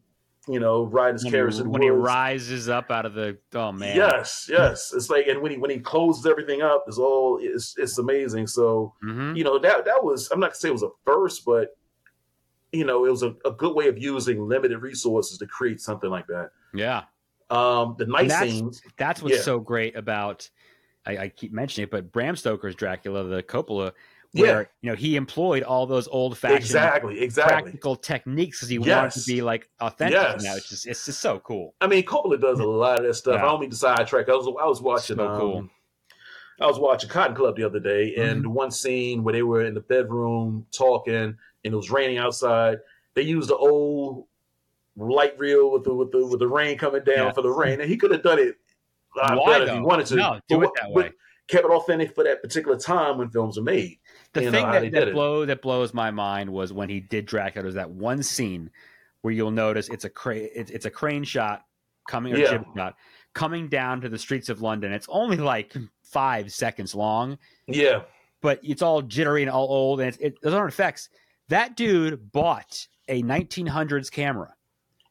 [0.49, 3.71] you know, riding his When, carriage he, when he rises up out of the oh
[3.73, 4.93] man, Yes, yes.
[4.95, 8.47] It's like, and when he when he closes everything up, it's all it's it's amazing.
[8.49, 11.45] So hmm you know that that was I'm not gonna say it was a first,
[11.45, 11.69] but
[12.73, 16.11] you know it was a, a good way of using limited resources to create something
[16.11, 16.51] like that.
[16.75, 17.03] yeah.
[17.51, 19.43] Um, the night that's- scenes, That's what's Yeah.
[19.43, 20.49] so great about.
[21.05, 23.93] I, I keep mentioning it, but Bram Stoker's Dracula, the Coppola,
[24.33, 24.67] where Yeah.
[24.81, 27.63] you know he employed all those old fashioned exactly, exactly.
[27.63, 30.19] practical techniques because he wanted to be like authentic.
[30.19, 30.43] Yes.
[30.45, 31.75] Now it's just it's just so cool.
[31.83, 33.35] I mean, Coppola does a lot of that stuff.
[33.35, 33.43] Yeah.
[33.43, 34.29] I don't mean to sidetrack.
[34.31, 35.17] I was I was watching.
[35.17, 35.69] So um, cool.
[36.63, 38.53] I was watching Cotton Club the other day, and Mm-hmm.
[38.53, 42.79] one scene where they were in the bedroom talking, and it was raining outside.
[43.15, 44.27] They used the old
[44.97, 47.33] light reel with the with the with the rain coming down Yeah.
[47.33, 48.57] for the rain, and he could have done it
[49.23, 50.17] a lot better if he wanted to.
[50.17, 51.11] No, do But it that way.
[51.49, 53.99] Kept it authentic for that particular time when films were made.
[54.33, 55.13] The thing that, that did it.
[55.15, 57.67] blow that blows my mind was when he did Dracula.
[57.67, 58.71] Was that one scene
[59.23, 61.65] where you'll notice it's a cra- it's, it's a crane shot
[62.09, 62.51] coming or Yeah.
[62.53, 62.95] jib shot
[63.35, 64.93] coming down to the streets of London.
[64.93, 65.75] It's only like
[66.13, 68.03] five seconds long, Yeah,
[68.41, 71.09] but it's all jittery and all old, and it's, it, those aren't effects.
[71.49, 74.55] That dude bought a 1900s camera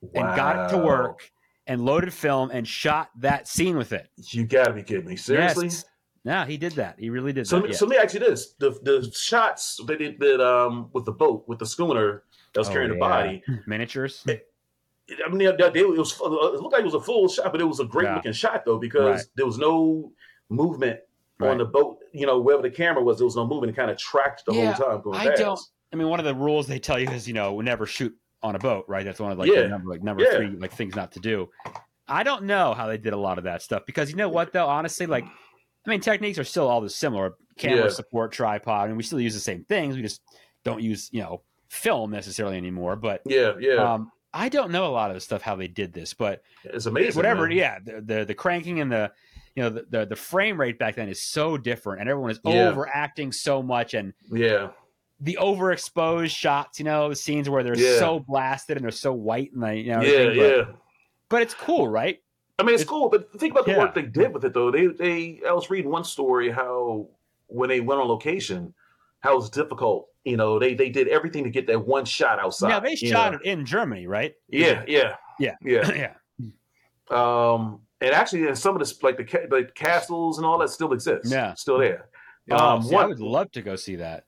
[0.01, 1.29] and got it to work
[1.67, 4.09] and loaded film and shot that scene with it.
[4.17, 5.15] You gotta be kidding me!
[5.15, 5.65] Seriously.
[5.67, 5.85] Yes.
[6.23, 6.95] No, he did that.
[6.99, 7.63] He really did So, that.
[7.63, 7.75] me- yeah.
[7.77, 11.11] so let me ask you this: the the shots they did that um with the
[11.11, 12.23] boat with the schooner
[12.53, 13.43] that was Oh, carrying the body.
[13.67, 14.23] Miniatures.
[14.27, 17.59] I mean, they, they, it was it looked like it was a full shot, but
[17.59, 18.15] it was a great Yeah.
[18.15, 19.25] looking shot though because Right.
[19.35, 20.11] there was no
[20.51, 20.99] movement
[21.39, 21.49] Right.
[21.49, 21.97] on the boat.
[22.13, 23.71] You know, wherever the camera was, there was no movement.
[23.71, 25.41] It kind of tracked the Yeah, whole time going I past.
[25.41, 25.59] don't-
[25.91, 28.55] I mean, one of the rules they tell you is, you know, never shoot on
[28.55, 29.03] a boat, right?
[29.03, 29.63] That's one of like Yeah.
[29.63, 30.35] the number, like number Yeah.
[30.35, 31.49] three, like things not to do.
[32.07, 34.51] I don't know how they did a lot of that stuff because you know what
[34.53, 37.33] though, honestly, like, I mean, techniques are still all the similar.
[37.57, 37.89] Camera Yeah.
[37.89, 39.95] support, tripod, and we still use the same things.
[39.95, 40.21] We just
[40.63, 42.95] don't use, you know, film necessarily anymore.
[42.95, 45.91] But Yeah, yeah, um, I don't know a lot of the stuff how they did
[45.93, 47.17] this, but It's amazing.
[47.17, 47.47] whatever.
[47.47, 47.57] man.
[47.57, 49.11] Yeah, the, the the cranking and the
[49.55, 52.39] you know the, the the frame rate back then is so different, and everyone is
[52.43, 52.69] Yeah.
[52.69, 54.69] overacting so much, and Yeah.
[55.19, 56.79] the overexposed shots.
[56.79, 57.99] You know, the scenes where they're Yeah.
[57.99, 60.25] so blasted and they're so white, and they, you know, Yeah.
[60.25, 60.61] but, Yeah.
[61.29, 62.19] but it's cool, right?
[62.59, 63.79] I mean, it's, It's- cool, but think about the yeah.
[63.79, 64.69] work they did with it, though.
[64.71, 67.07] They, they, I was reading one story how
[67.47, 68.73] when they went on location,
[69.21, 70.07] how it was difficult.
[70.23, 72.69] You know, they they did everything to get that one shot outside.
[72.69, 73.39] Now they shot know.
[73.39, 74.35] it in Germany, right?
[74.49, 75.55] Yeah, yeah, Yeah.
[75.63, 75.91] yeah.
[76.39, 76.53] yeah,
[77.09, 80.91] Um, and actually, some of this, like the ca- the castles and all that, still
[80.93, 81.31] exists.
[81.31, 81.53] Yeah.
[81.53, 82.09] still there.
[82.49, 84.25] Oh, Um, see, I would love to go see that.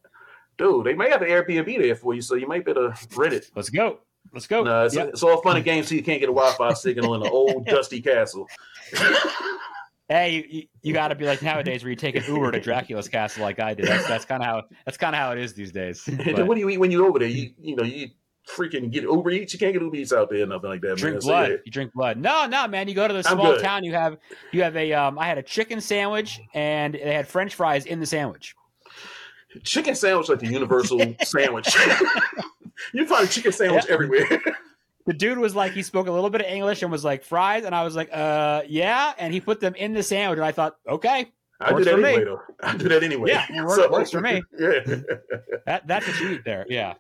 [0.58, 3.50] dude, they may have an Airbnb there for you, so you might better rent it.
[3.56, 4.00] Let's go.
[4.32, 4.64] Let's go.
[4.64, 5.10] No, it's, Yep.
[5.10, 5.90] it's all fun and games.
[5.90, 8.48] So you can't get a Wi-Fi signal in an old dusty castle.
[10.10, 12.60] Hey, you, you, you got to be like nowadays where you take an Uber to
[12.60, 13.88] Dracula's castle like I did.
[13.88, 16.08] That's that's kind of how that's kind of how it is these days.
[16.26, 17.28] What do you eat when you're over there?
[17.30, 18.10] You you know you
[18.50, 19.54] freaking get Uber Eats.
[19.54, 20.98] You can't get Uber Eats out there, nothing like that.
[20.98, 21.22] drink man.
[21.22, 21.50] So, blood.
[21.52, 21.58] yeah.
[21.66, 22.18] You drink blood.
[22.18, 22.88] No, no, man.
[22.88, 23.84] You go to the small town.
[23.84, 24.18] You have
[24.52, 24.94] you have a.
[24.94, 28.56] Um, I had a chicken sandwich and they had French fries in the sandwich.
[29.64, 31.76] Chicken sandwich like the universal sandwich.
[32.94, 33.94] you find a chicken sandwich Yeah.
[33.94, 34.42] everywhere.
[35.06, 37.66] The dude was like, he spoke a little bit of English and was like fries,
[37.66, 39.12] and I was like, uh, yeah.
[39.18, 41.30] And he put them in the sandwich, and I thought, okay,
[41.60, 42.08] I do Works that for me.
[42.08, 42.40] anyway, though.
[42.64, 43.30] I do that anyway.
[43.32, 44.42] Yeah, it work- works for me.
[44.58, 44.80] Yeah.
[45.66, 46.66] that that's what you eat there.
[46.70, 46.94] Yeah.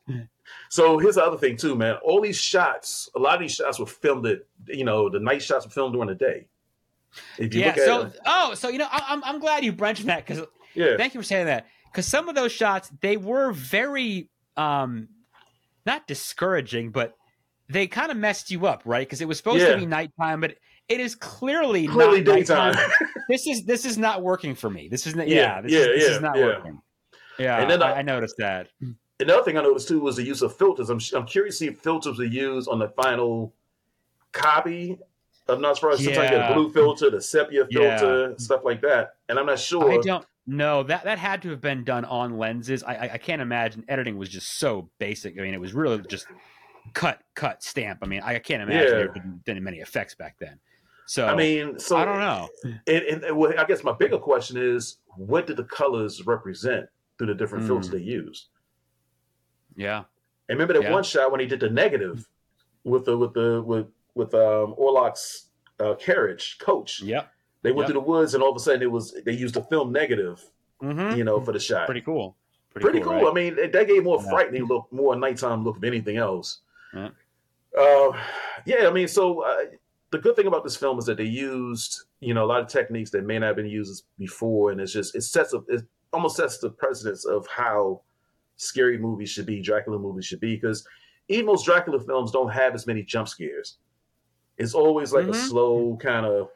[0.69, 1.95] So here's the other thing too, man.
[2.03, 5.41] All these shots, a lot of these shots were filmed at, you know, the night
[5.41, 6.47] shots were filmed during the day.
[7.37, 7.67] If you Yeah.
[7.67, 10.25] look at So, it, oh, so you know, I- I'm I'm glad you mentioned that
[10.25, 14.29] because yeah, thank you for saying that because some of those shots they were very
[14.57, 15.09] um
[15.85, 17.13] not discouraging but
[17.69, 19.73] they kind of messed you up right because it was supposed Yeah.
[19.73, 20.55] to be nighttime but
[20.89, 22.73] it is clearly clearly not daytime.
[22.73, 22.91] nighttime.
[23.29, 25.79] this is this is not working for me this is not yeah, Yeah, this, yeah,
[25.79, 26.43] is, this yeah, is not yeah.
[26.45, 26.81] working
[27.39, 28.69] yeah And then I, I- I noticed that
[29.19, 30.89] Another thing I noticed too was the use of filters.
[30.89, 33.53] I'm, I'm curious to see if filters were used on the final
[34.31, 34.97] copy
[35.47, 35.97] of Nosferatu.
[35.97, 36.49] Sometimes you get Yeah.
[36.51, 37.97] a blue filter, the sepia Yeah.
[37.99, 39.15] filter, stuff like that.
[39.29, 39.91] And I'm not sure.
[39.91, 43.17] I don't know that that had to have been done on lenses I, I I
[43.17, 46.27] can't imagine editing was just so basic I mean it was really just
[46.93, 48.89] cut cut stamp I mean I can't imagine Yeah.
[48.89, 50.59] there had been many effects back then
[51.05, 52.49] so I mean, so I don't know.
[52.87, 56.87] And, and, I guess my bigger question is, what did the colors represent
[57.17, 57.67] through the different Mm.
[57.67, 58.47] filters they used?
[59.75, 60.03] Yeah.
[60.49, 60.91] And remember that Yeah.
[60.91, 62.27] one shot when he did the negative
[62.83, 65.47] with the with the with with um Orlok's
[65.79, 67.01] uh, carriage coach.
[67.01, 67.23] Yeah.
[67.61, 67.93] They went Yep.
[67.93, 70.43] through the woods, and all of a sudden it was they used a film negative,
[70.81, 71.17] Mm-hmm.
[71.17, 71.85] you know, for the shot.
[71.85, 72.35] Pretty cool.
[72.73, 73.13] Pretty, cool.
[73.13, 73.27] right?
[73.27, 74.29] I mean, that that gave more Yeah.
[74.29, 76.59] frightening look, more nighttime look than anything else.
[76.93, 77.09] Yeah.
[77.77, 78.11] Uh,
[78.65, 79.65] yeah, I mean, so uh,
[80.11, 82.67] the good thing about this film is that they used, you know, a lot of
[82.67, 85.83] techniques that may not have been used before, and it's just it sets up, it
[86.11, 88.01] almost sets the precedence of how
[88.57, 90.87] scary movies should be, Dracula movies should be, because
[91.27, 93.77] even most Dracula films don't have as many jump scares.
[94.57, 95.47] It's always like a Mhm.
[95.49, 96.49] slow kind of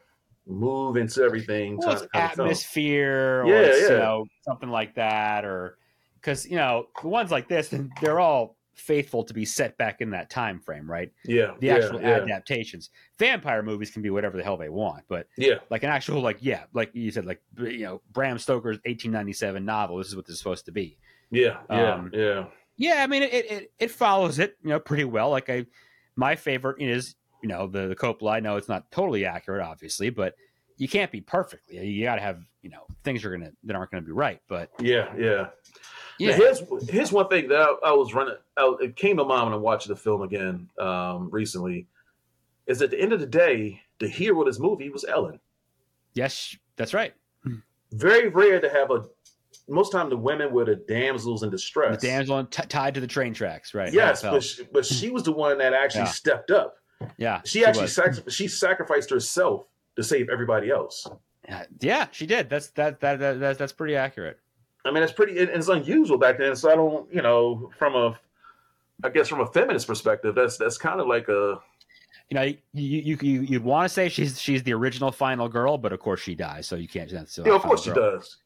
[0.46, 1.76] move into everything.
[1.76, 2.48] well, it's type- film.
[2.48, 5.44] atmosphere or Yeah, it's, you know, something like that.
[5.44, 5.76] Or
[6.14, 10.10] because, you know, the ones like this, they're all faithful to be set back in
[10.10, 11.12] that time frame, right?
[11.24, 12.90] Yeah, The actual yeah, adaptations.
[13.18, 16.38] Vampire movies can be whatever the hell they want, but yeah, like an actual, like,
[16.40, 20.34] yeah, like you said, like, you know, Bram Stoker's 1897 novel, this is what this
[20.34, 20.96] is supposed to be.
[21.30, 22.44] Yeah, yeah, Um, yeah.
[22.76, 25.30] Yeah, I mean, it, it it follows it, you know, pretty well.
[25.30, 25.66] Like I,
[26.14, 28.32] my favorite is, you know, the the Coppola.
[28.32, 30.34] I know it's not totally accurate, obviously, but
[30.76, 31.84] you can't be perfectly.
[31.84, 34.40] You got to have, you know, things are gonna that aren't gonna be right.
[34.48, 35.48] But Yeah, yeah.
[36.20, 38.36] yeah, Now, here's here's one thing that I, I was running.
[38.56, 41.88] It came to mind when I watched the film again um, recently.
[42.68, 45.40] Is at the end of the day, the hero of this movie was Ellen.
[46.14, 47.12] yes, that's right.
[47.92, 49.04] Very rare to have a.
[49.68, 52.00] Most time, the women were the damsels in distress.
[52.00, 53.92] The damsel t- tied to the train tracks, right?
[53.92, 56.06] Yes, but she, but she was the one that actually Yeah.
[56.06, 56.76] stepped up.
[57.16, 59.66] yeah, She actually sac- she sacrificed herself
[59.96, 61.06] to save everybody else.
[61.48, 62.50] Yeah, yeah, she did.
[62.50, 64.38] That's that that, that, that that's pretty accurate.
[64.84, 65.38] I mean, it's pretty.
[65.38, 66.56] and It's unusual back then.
[66.56, 68.18] So I don't, you know, from a,
[69.04, 71.60] I guess from a feminist perspective, that's that's kind of like a
[72.30, 75.78] You know, you you you you'd want to say she's she's the original final girl,
[75.78, 77.10] but of course she dies, so you can't.
[77.10, 78.38] That's Yeah, of course she does.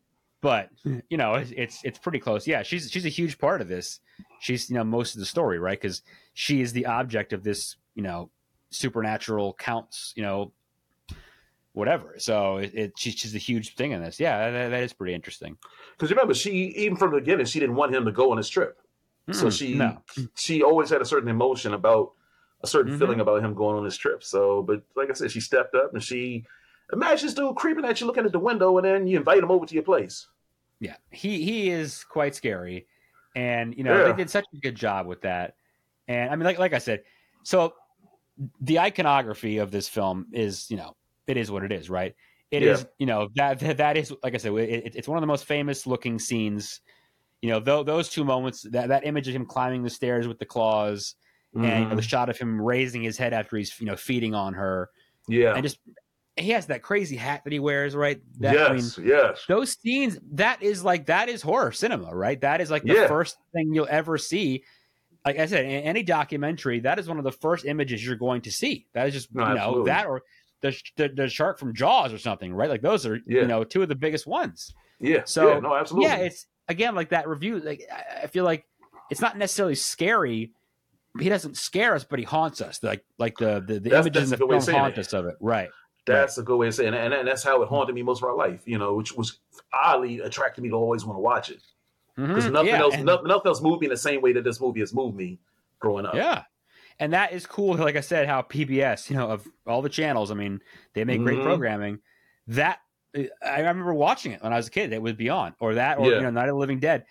[0.42, 0.68] But
[1.08, 4.00] you know it's, it's it's pretty close yeah she's she's a huge part of this
[4.40, 6.02] she's you know most of the story right because
[6.34, 8.28] she is the object of this you know
[8.70, 10.52] supernatural counts you know
[11.72, 14.92] whatever so it, it she's, she's a huge thing in this yeah that, that is
[14.92, 15.56] pretty interesting
[15.92, 18.48] Because remember, she even from the beginning, she didn't want him to go on his
[18.48, 18.78] trip.
[19.30, 20.02] So Mm, she no
[20.34, 22.12] she always had a certain emotion about
[22.62, 22.98] a certain Mhm.
[22.98, 24.22] feeling about him going on his trip.
[24.22, 26.44] So, but like I said, she stepped up and she
[26.92, 29.50] imagine this dude creeping at you, looking at the window, and then you invite him
[29.50, 30.26] over to your place.
[30.82, 32.86] Yeah he he is quite scary
[33.36, 34.04] and you know Yeah.
[34.10, 35.54] they did such a good job with that
[36.08, 37.02] and i mean like like i said
[37.44, 37.72] so
[38.60, 42.14] the iconography of this film is, you know, it is what it is, right?
[42.50, 42.72] It Yeah.
[42.72, 45.44] is, you know, that that, is like I said, it, it's one of the most
[45.44, 46.80] famous looking scenes.
[47.42, 50.38] You know, th- those two moments, that that image of him climbing the stairs with
[50.38, 51.14] the claws,
[51.54, 52.08] and you know, the Mhm.
[52.08, 54.88] shot of him raising his head after he's you know feeding on her,
[55.28, 55.54] yeah.
[55.54, 55.78] and just
[56.36, 58.20] he has that crazy hat that he wears, right?
[58.40, 58.98] That, I mean, yes.
[59.02, 59.44] yes.
[59.48, 63.06] those scenes that is like that is horror cinema right that is like the Yeah.
[63.08, 64.64] first thing you'll ever see
[65.26, 68.40] like i said in any documentary that is one of the first images you're going
[68.42, 69.90] to see that is just No, you know absolutely.
[69.90, 70.22] that or
[70.62, 73.42] the, the the shark from jaws or something right like those are Yeah.
[73.42, 75.22] you know two of the biggest ones Yeah.
[75.26, 76.08] So, yeah, no, absolutely.
[76.08, 77.82] yeah it's again like that review like
[78.22, 78.64] I- feel like
[79.10, 80.52] it's not necessarily scary
[81.20, 84.30] he doesn't scare us but he haunts us like like the the, the That's- images
[84.30, 85.00] that's in the of film haunt it.
[85.00, 85.68] us of it right
[86.04, 86.94] That's a good way to say, it.
[86.94, 89.38] And, and that's how it haunted me most of our life, you know, which was
[89.72, 91.62] oddly attracted me to always want to watch it.
[92.16, 92.52] Because Mhm.
[92.52, 94.60] nothing Yeah, else and- nothing, nothing else moved me in the same way that this
[94.60, 95.38] movie has moved me
[95.78, 96.14] growing up.
[96.14, 96.42] Yeah.
[96.98, 97.74] And that is cool.
[97.76, 100.60] Like I said, how PBS, you know, of all the channels, I mean,
[100.92, 101.44] they make great Mhm.
[101.44, 102.00] programming.
[102.48, 102.80] That
[103.14, 104.92] I remember watching it when I was a kid.
[104.92, 106.16] It would be on, or that, or Yeah.
[106.16, 107.04] you know, Night of the Living Dead.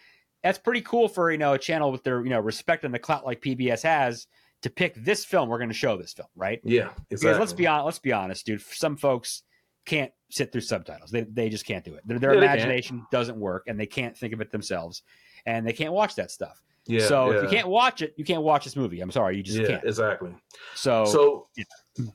[0.43, 2.97] That's pretty cool for you know a channel with their you know respect and the
[2.99, 4.27] clout like PBS has
[4.62, 5.49] to pick this film.
[5.49, 6.59] We're going to show this film, right?
[6.64, 7.18] Yeah, exactly.
[7.20, 7.86] Because let's be honest.
[7.86, 8.62] Let's be honest, dude.
[8.62, 9.43] Some folks
[9.86, 11.12] can't sit through subtitles.
[11.12, 12.07] They they just can't do it.
[12.07, 15.03] Their, their Yeah, imagination doesn't work, and they can't think of it themselves,
[15.45, 16.62] and they can't watch that stuff.
[16.86, 17.38] yeah, so yeah.
[17.38, 19.01] if you can't watch it, you can't watch this movie.
[19.01, 19.84] I'm sorry, you just yeah, can't.
[19.84, 20.36] exactly.
[20.76, 21.47] So, So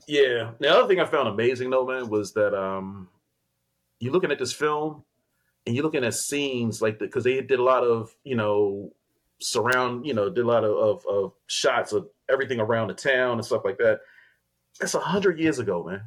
[0.07, 0.51] yeah.
[0.59, 3.09] The other thing I found amazing though, man, was that um
[3.99, 5.03] you're looking at this film
[5.65, 8.91] and you're looking at scenes like because they did a lot of, you know,
[9.39, 13.33] surround, you know, did a lot of, of, of shots of everything around the town
[13.33, 13.99] and stuff like that.
[14.79, 16.01] That's a hundred years ago, man.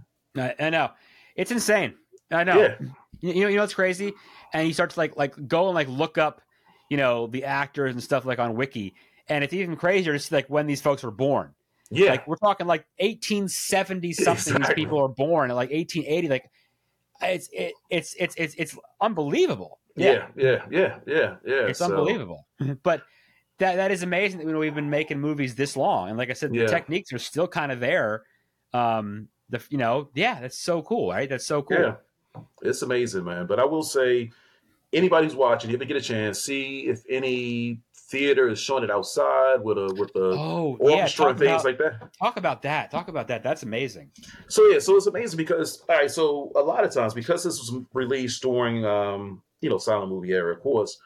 [0.58, 0.90] I, I know
[1.36, 1.94] it's insane.
[2.30, 2.60] I know.
[2.60, 2.74] Yeah.
[3.20, 4.12] You, you know, you know what's crazy?
[4.52, 6.40] And you start to like like go and like look up,
[6.88, 8.94] you know, the actors and stuff like on Wiki,
[9.28, 11.54] and it's even crazier to see like when these folks were born.
[11.90, 12.10] Yeah.
[12.10, 14.54] Like we're talking like 1870 something.
[14.62, 16.28] These people are born, and like 1880.
[16.28, 16.50] Like
[17.22, 19.80] it's it, it's it's it's it's unbelievable.
[19.96, 21.66] yeah, yeah, yeah, yeah, yeah.
[21.66, 22.46] it's So, unbelievable.
[22.82, 23.02] but
[23.60, 26.28] that that is amazing that you know, we've been making movies this long, and like
[26.30, 26.64] I said, Yeah.
[26.64, 28.24] the techniques are still kind of there.
[28.74, 31.28] Um, the you know, yeah, that's so cool, right?
[31.28, 31.78] That's so cool.
[31.80, 31.94] Yeah.
[32.62, 33.46] It's amazing, man.
[33.46, 34.30] But I will say,
[34.92, 38.90] anybody who's watching, if you get a chance, see if any theater is showing it
[38.90, 40.90] outside with a with the Oh, yeah.
[40.96, 42.12] orchestra Talk and things about, like that.
[42.18, 42.90] talk about that.
[42.90, 43.42] Talk about that.
[43.42, 44.10] That's amazing.
[44.48, 47.58] So yeah, so it's amazing because all right, so a lot of times because this
[47.58, 50.98] was released during um, you know, silent movie era, of course,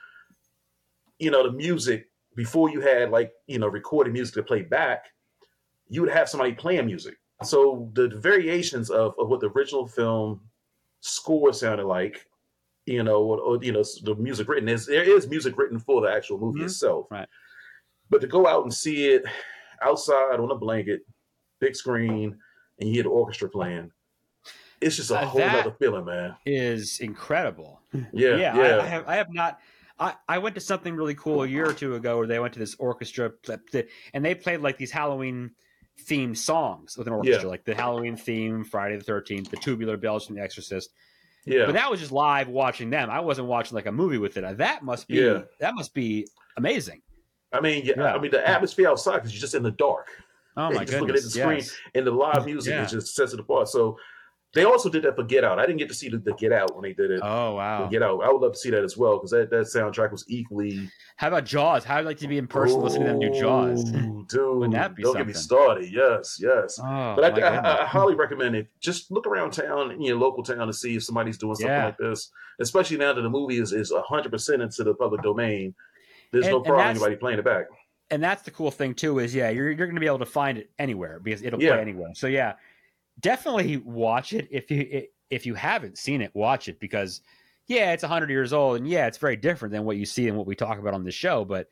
[1.18, 5.06] you know, the music before you had like, you know, recorded music to play back,
[5.88, 7.16] you would have somebody playing music.
[7.42, 10.40] So the variations of, of what the original film
[11.00, 12.26] score sounded like,
[12.86, 16.00] you know, or, or, you know, the music written is there is music written for
[16.02, 16.64] the actual movie Mhm.
[16.64, 17.06] itself.
[17.10, 17.28] Right.
[18.10, 19.24] But to go out and see it
[19.82, 21.02] outside on a blanket,
[21.60, 22.38] big screen,
[22.78, 23.90] and you hear the orchestra playing,
[24.80, 26.36] it's just a Uh, whole other feeling, man.
[26.46, 27.80] Is incredible.
[27.92, 29.60] Yeah, yeah, yeah, I, I have I have not.
[29.98, 32.52] I, I went to something really cool a year or two ago where they went
[32.54, 33.30] to this orchestra
[34.12, 35.52] and they played like these Halloween
[36.08, 40.26] themed songs with an orchestra, like the Halloween theme, Friday the Thirteenth, the Tubular Bells
[40.26, 40.90] from The Exorcist.
[41.46, 41.66] yeah.
[41.66, 43.08] But that was just live watching them.
[43.10, 44.58] I wasn't watching like a movie with it.
[44.58, 45.42] That must be Yeah.
[45.60, 46.26] that must be
[46.56, 47.02] amazing.
[47.52, 48.14] I mean, yeah, Yeah.
[48.14, 50.08] I mean the atmosphere outside because you're just in the dark.
[50.56, 51.58] Oh Yeah, my just looking at the screen.
[51.58, 51.76] yes.
[51.94, 52.84] and the live music Yeah.
[52.84, 53.68] is just sets it apart.
[53.68, 53.96] So
[54.54, 55.58] they also did that for Get Out.
[55.58, 57.20] I didn't get to see the, the Get Out when they did it.
[57.22, 57.86] Oh wow!
[57.88, 58.22] Get Out.
[58.22, 60.88] I would love to see that as well because that, that soundtrack was equally.
[61.16, 61.84] How about Jaws?
[61.84, 63.84] How would like to be in person listening to them do Jaws?
[64.28, 64.56] Dude.
[64.56, 65.92] Wouldn't that be don't get me started.
[65.92, 66.78] Yes, yes.
[66.82, 68.68] Oh, But I, my I, I, highly recommend it.
[68.80, 71.84] Just look around town in your local town to see if somebody's doing something Yeah.
[71.86, 72.30] like this.
[72.60, 75.74] Especially now that the movie is is hundred percent into the public uh, domain.
[76.32, 77.66] There's And- no problem anybody playing it back.
[78.10, 80.26] and that's the cool thing too is yeah you're, you're going to be able to
[80.26, 81.72] find it anywhere because it'll Yeah.
[81.72, 82.54] play anywhere so yeah
[83.20, 87.20] definitely watch it if you if you haven't seen it watch it because
[87.66, 90.36] yeah it's 100 years old and yeah it's very different than what you see and
[90.36, 91.68] what we talk about on the show but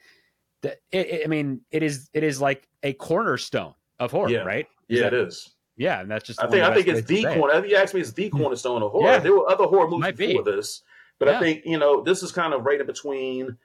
[0.63, 4.41] the, it, it- i mean it is it is like a cornerstone of horror Yeah.
[4.41, 5.51] right Is Yeah, that- it is.
[5.77, 7.55] yeah and that's just I think I think it's the corner.
[7.55, 8.39] If you ask me, it's the hmm.
[8.39, 9.13] cornerstone of horror.
[9.13, 9.19] Yeah.
[9.19, 10.83] There were other horror movies before this,
[11.19, 11.37] but Yeah.
[11.39, 13.57] I think you know this is kind of right in between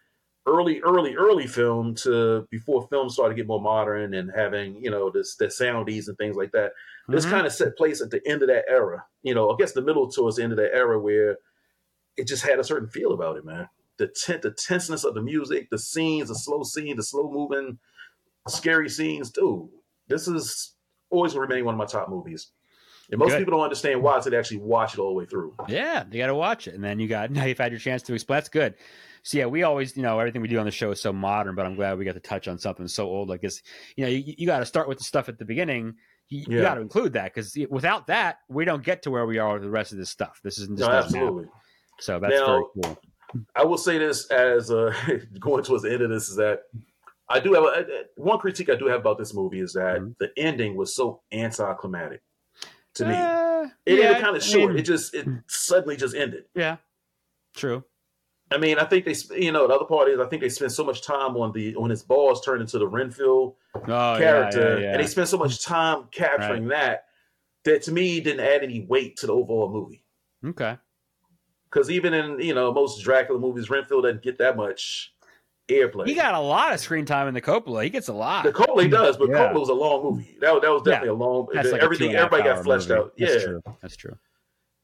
[0.46, 4.90] early, early, early film to before film started to get more modern and having you
[4.90, 6.72] know this the soundies and things like that.
[7.08, 7.30] This Mhm.
[7.32, 9.06] kind of set place at the end of that era.
[9.24, 11.38] You know, I guess the middle towards the end of that era where
[12.18, 13.70] it just had a certain feel about it, man.
[13.98, 17.80] The ten- the tenseness of the music, the scenes, the slow scene, the slow moving,
[18.48, 19.32] scary scenes.
[19.32, 19.70] Dude,
[20.08, 20.76] this is
[21.10, 22.52] always will remain one of my top movies.
[23.10, 23.40] And most Good.
[23.40, 25.56] people don't understand why until they actually watch it all the way through.
[25.70, 28.02] Yeah, you got to watch it, and then you got now you've had your chance
[28.04, 28.38] to explain.
[28.38, 28.76] That's good.
[29.24, 31.56] So yeah, we always, you know, everything we do on the show is so modern,
[31.56, 33.62] but I'm glad we got to touch on something so old like this.
[33.96, 35.96] You know, you, you got to start with the stuff at the beginning.
[36.30, 39.38] You, you got to include that because without that, we don't get to where we
[39.38, 40.40] are with the rest of this stuff.
[40.44, 41.28] This isn't just No, doesn't happen.
[41.28, 41.52] absolutely.
[42.00, 43.02] So that's Now- very cool.
[43.56, 44.94] I will say this as uh,
[45.40, 46.62] going towards the end of this is that
[47.30, 50.16] I do have a, one critique I do have about this movie is that Mhm.
[50.20, 52.22] the ending was so anticlimactic
[52.96, 53.14] to me.
[53.14, 54.70] Uh, It yeah, ended kind of short.
[54.72, 56.46] mean, it just it suddenly just ended.
[56.56, 56.78] yeah,
[57.54, 57.84] true.
[58.50, 60.50] I mean, I think they, sp- you know, the other part is I think they
[60.50, 64.78] spent so much time on the on his balls turned into the Renfield Oh, character,
[64.80, 64.92] yeah, yeah.
[64.94, 67.06] and they spent so much time capturing that
[67.66, 70.04] that to me didn't add any weight to the overall movie.
[70.46, 70.78] okay.
[71.70, 75.14] Because even in you know most Dracula movies, Renfield doesn't get that much
[75.70, 76.08] airplay.
[76.08, 77.84] He got a lot of screen time in the Coppola.
[77.84, 78.46] He gets a lot.
[78.46, 79.50] the Coppola does, but Yeah.
[79.52, 80.38] Coppola was a long movie.
[80.40, 81.48] That, that was definitely a long.
[81.54, 83.02] That's like a everything, two and a half everybody got fleshed movie.
[83.02, 83.14] out.
[83.18, 83.62] That's yeah, true.
[83.82, 84.18] That's true.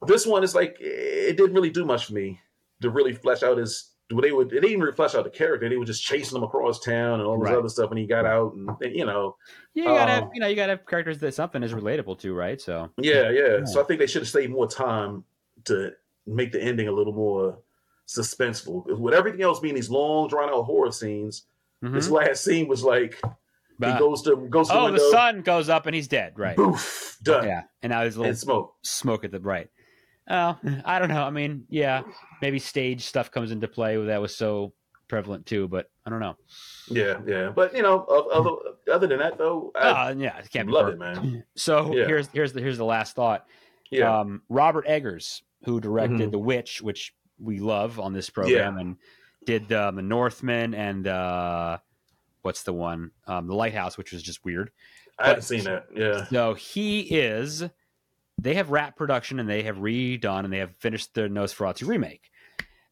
[0.06, 2.42] this one is like it didn't really do much for me
[2.84, 3.90] to really flesh out his.
[4.10, 4.50] They would.
[4.50, 5.68] they didn't even really flesh out the character.
[5.68, 7.58] They were just chasing him across town and all this Right.
[7.58, 7.90] other stuff.
[7.90, 9.38] And he got out, and you know,
[9.74, 12.20] Yeah, you gotta have, Um, you know you gotta have characters that something is relatable
[12.20, 12.62] to, right?
[12.62, 13.58] So yeah, yeah.
[13.60, 13.66] Yeah.
[13.66, 15.24] So I think they should have saved more time
[15.66, 15.94] to
[16.28, 17.58] make the ending a little more
[18.08, 19.00] suspenseful.
[19.00, 21.48] With everything else being these long, drawn out horror scenes,
[21.82, 22.12] this mhm.
[22.12, 23.20] last scene was like
[23.82, 26.34] he goes to goes to the oh, window, the sun goes up and he's dead,
[26.38, 26.56] right?
[26.56, 28.76] boof, done, Yeah, and now there's a little and smoke.
[28.84, 29.70] smoke at the right.
[30.30, 31.24] Oh, I don't know.
[31.24, 32.04] I mean, yeah,
[32.42, 34.74] maybe stage stuff comes into play that was so
[35.08, 36.36] prevalent too, but I don't know.
[36.90, 37.50] Yeah, yeah.
[37.50, 38.52] But you know, other
[38.92, 41.44] other than that though, I Uh, yeah, it can't be love it, man.
[41.56, 42.06] So Yeah.
[42.06, 43.46] here's here's the here's the last thought.
[43.92, 46.32] Yeah, Um, Robert Eggers, who directed Mhm.
[46.32, 48.98] The Witch, which we love on this program, and
[49.46, 51.78] did um, The Northman and uh,
[52.42, 54.72] what's the one, um, The Lighthouse, which was just weird.
[55.20, 55.84] I haven't seen it.
[55.96, 57.64] Yeah, So he is.
[58.44, 62.30] They have wrapped production and they have redone and they have finished their Nosferatu remake.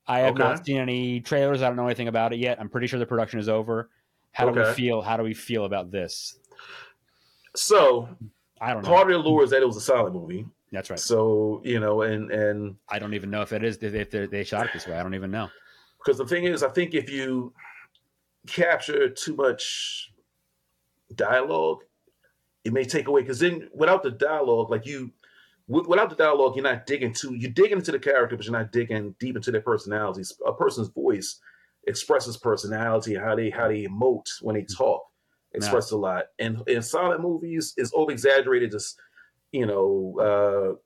[0.08, 0.44] I have Okay.
[0.44, 1.62] not seen any trailers.
[1.62, 2.60] I don't know anything about it yet.
[2.60, 3.90] I'm pretty sure the production is over.
[4.32, 5.02] How do we feel?
[5.02, 6.40] How do we feel about this?
[7.56, 8.08] so
[8.62, 8.90] I don't know.
[8.90, 10.46] part of the lure is that it was a silent movie.
[10.72, 11.00] That's right.
[11.00, 14.44] So you know, and and I don't even know if it is if they they
[14.46, 14.96] shot it this way.
[14.98, 15.50] I don't even know.
[15.98, 17.54] because the thing is, I think if you
[18.48, 20.12] capture too much
[21.14, 21.80] dialogue,
[22.64, 23.22] it may take away.
[23.22, 25.12] Because then, without the dialogue, like you,
[25.72, 27.36] without the dialogue, you're not digging too.
[27.36, 30.34] You're digging into the character, but you're not digging deep into their personalities.
[30.46, 31.40] A person's voice
[31.88, 35.02] expresses personality, how they how they emote when they talk,
[35.54, 36.26] express a lot.
[36.40, 39.00] And in silent movies, is over exaggerated, just
[39.52, 40.78] you know,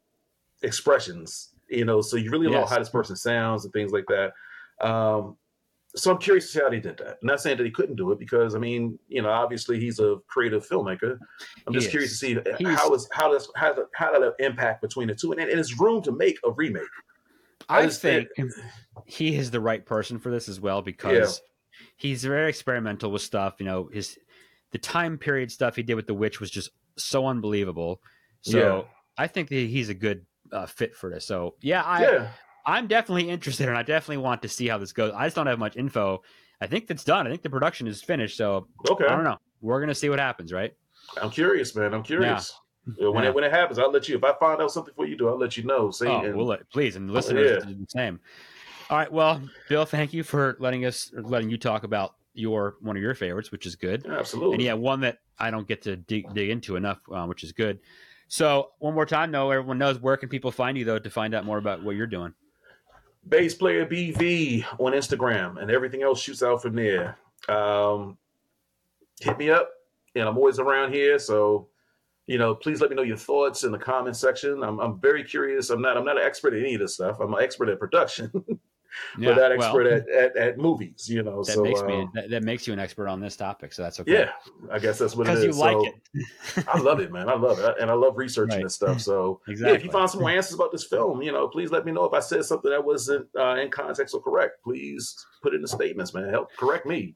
[0.64, 1.52] uh, expressions.
[1.70, 2.70] You know, so you really don't know Yes.
[2.70, 4.34] how this person sounds and things like that.
[4.86, 5.38] Um,
[5.96, 7.18] so I'm curious to see how they did that.
[7.22, 10.00] I'm not saying that he couldn't do it because I mean, you know, obviously he's
[10.00, 11.18] a creative filmmaker.
[11.66, 12.34] I'm just curious to see
[12.66, 15.52] how is how does how does how does that impact between the two, and, and
[15.52, 16.84] there's room to make a remake.
[17.70, 18.52] I I just think think-
[19.06, 21.42] he is the right person for this as well because
[21.98, 23.56] he's very experimental with stuff.
[23.60, 24.18] You know, his
[24.72, 28.02] the time period stuff he did with the witch was just so unbelievable.
[28.42, 28.82] So Yeah.
[29.18, 31.26] I think that he's a good uh, fit for this.
[31.26, 32.28] So yeah, I yeah,
[32.66, 35.14] I'm definitely interested, and I definitely want to see how this goes.
[35.16, 36.24] I just don't have much info.
[36.62, 37.28] I think that's done.
[37.28, 38.38] I think the production is finished.
[38.38, 39.06] So okay.
[39.06, 39.38] I don't know.
[39.62, 40.74] We're gonna see what happens, right?
[41.22, 41.94] I'm curious, man.
[41.94, 42.52] I'm curious.
[43.04, 43.30] Uh, When Yeah.
[43.30, 44.16] it when it happens, I'll let you.
[44.16, 45.90] If I find out something for you, do I'll let you know.
[45.92, 47.70] See, Oh, and- we'll let, please, and the listeners yeah.
[47.70, 48.20] do the same.
[48.90, 52.76] All right, well, Bill, thank you for letting us or letting you talk about your
[52.82, 54.06] one of your favorites, which is good.
[54.06, 54.56] absolutely.
[54.56, 57.52] And yeah, one that I don't get to dig, dig into enough, uh, which is
[57.52, 57.80] good.
[58.28, 61.34] So one more time, though, everyone knows where can people find you though to find
[61.34, 62.34] out more about what you're doing.
[63.28, 67.18] Bass player BV on Instagram, and everything else shoots out from there.
[67.50, 68.18] Um,
[69.20, 69.70] hit me up,
[70.16, 71.18] and I'm always around here.
[71.18, 71.68] So,
[72.28, 74.64] you know, please let me know your thoughts in the comment section.
[74.64, 75.70] I'm, I'm very curious.
[75.70, 77.20] I'm not I'm not an expert at any of this stuff.
[77.20, 78.32] I'm an expert at production,
[79.18, 81.08] Yeah, but well, expert at, at, at movies.
[81.10, 83.36] You know, that so makes me um, that, that makes you an expert on this
[83.36, 84.12] topic, so that's okay.
[84.12, 84.32] yeah,
[84.72, 86.66] I guess that's what it because you like So, it.
[86.68, 87.30] I love it, man.
[87.30, 88.64] I love it, and I love researching Right.
[88.64, 89.02] this stuff.
[89.02, 91.86] So, yeah, if you find some more answers about this film, you know, please let
[91.86, 94.64] me know if I said something that wasn't uh, in context or correct.
[94.64, 96.30] Please put it in the statements, man.
[96.30, 97.16] Help correct me.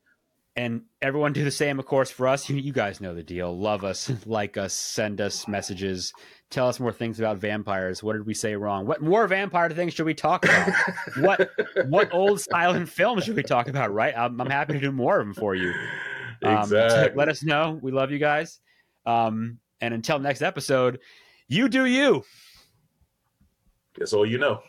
[0.59, 2.49] And everyone do the same, of course, for us.
[2.49, 3.57] You, you guys know the deal.
[3.57, 6.11] Love us, like us, send us messages,
[6.49, 8.03] tell us more things about vampires.
[8.03, 8.85] What did we say wrong?
[8.85, 10.73] What more vampire things should we talk about?
[11.19, 11.49] what
[11.87, 13.93] what old silent films should we talk about?
[13.93, 14.13] Right?
[14.17, 15.73] I'm, I'm happy to do more of them for you.
[16.43, 17.17] Um, so exactly.
[17.17, 17.79] let us know.
[17.81, 18.59] We love you guys.
[19.05, 20.99] Um, and until next episode,
[21.47, 22.25] you do you.
[23.97, 24.61] That's all you know.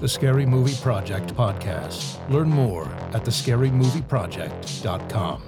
[0.00, 2.18] The Scary Movie Project podcast.
[2.30, 5.42] Learn more at thescarymovieproject.com.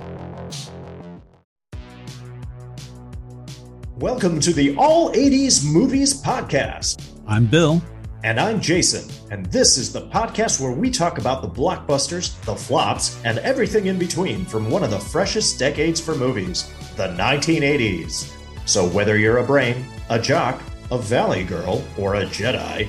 [3.98, 7.02] Welcome to the All 80s Movies Podcast.
[7.26, 7.80] I'm Bill.
[8.24, 9.10] And I'm Jason.
[9.30, 13.86] And this is the podcast where we talk about the blockbusters, the flops, and everything
[13.86, 18.30] in between from one of the freshest decades for movies, the 1980s.
[18.66, 20.60] So whether you're a brain, a jock,
[20.90, 22.88] a valley girl, or a Jedi,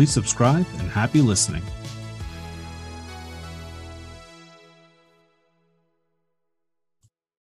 [0.00, 1.60] Please subscribe and happy listening.